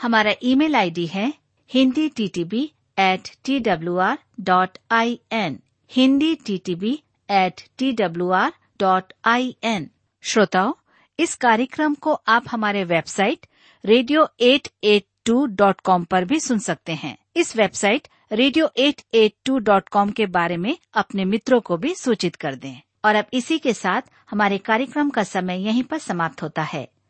हमारा 0.00 0.32
ईमेल 0.42 0.74
आईडी 0.74 1.06
है 1.06 1.32
Hindi 1.70 2.08
T 2.08 2.28
T 2.28 2.44
B 2.44 2.62
at 2.98 3.28
T 3.44 3.58
W 3.60 3.96
R 3.98 4.18
dot 4.40 4.78
I 4.90 5.18
N. 5.32 5.58
Hindi 5.92 6.34
T 6.46 6.56
T 6.58 6.74
B 6.74 6.92
at 7.30 7.62
T 7.78 7.92
W 7.92 8.30
R 8.30 8.52
dot 8.80 9.12
I 9.24 9.54
N. 9.64 9.88
श्रोताओं, 10.24 10.72
इस 11.18 11.34
कार्यक्रम 11.34 11.94
को 11.94 12.12
आप 12.28 12.44
हमारे 12.50 12.84
website 12.84 13.46
radio 13.84 14.28
at 14.40 14.68
at 14.84 15.06
two 15.24 15.44
dot 15.46 15.80
com 15.80 16.04
पर 16.04 16.24
भी 16.24 16.40
सुन 16.40 16.58
सकते 16.58 16.92
हैं। 16.94 17.16
इस 17.36 17.56
website 17.56 18.08
radio 18.32 18.70
at 18.76 19.02
at 19.14 19.34
two 19.44 19.58
dot 19.58 19.88
com 19.88 20.10
के 20.10 20.26
बारे 20.26 20.56
में 20.56 20.76
अपने 20.94 21.24
मित्रों 21.24 21.60
को 21.60 21.76
भी 21.76 21.94
सूचित 21.94 22.36
कर 22.36 22.54
दें। 22.54 22.76
और 23.04 23.14
अब 23.14 23.26
इसी 23.32 23.58
के 23.58 23.72
साथ 23.72 24.02
हमारे 24.30 24.58
कार्यक्रम 24.58 25.10
का 25.10 25.22
समय 25.22 25.64
यहीं 25.64 25.82
पर 25.82 25.98
समाप्त 25.98 26.42
होता 26.42 26.62
है। 26.62 26.88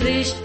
सारी 0.00 0.39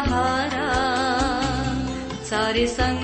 सहारा। 0.00 0.68
सारे 2.30 2.66
संकट 2.66 2.99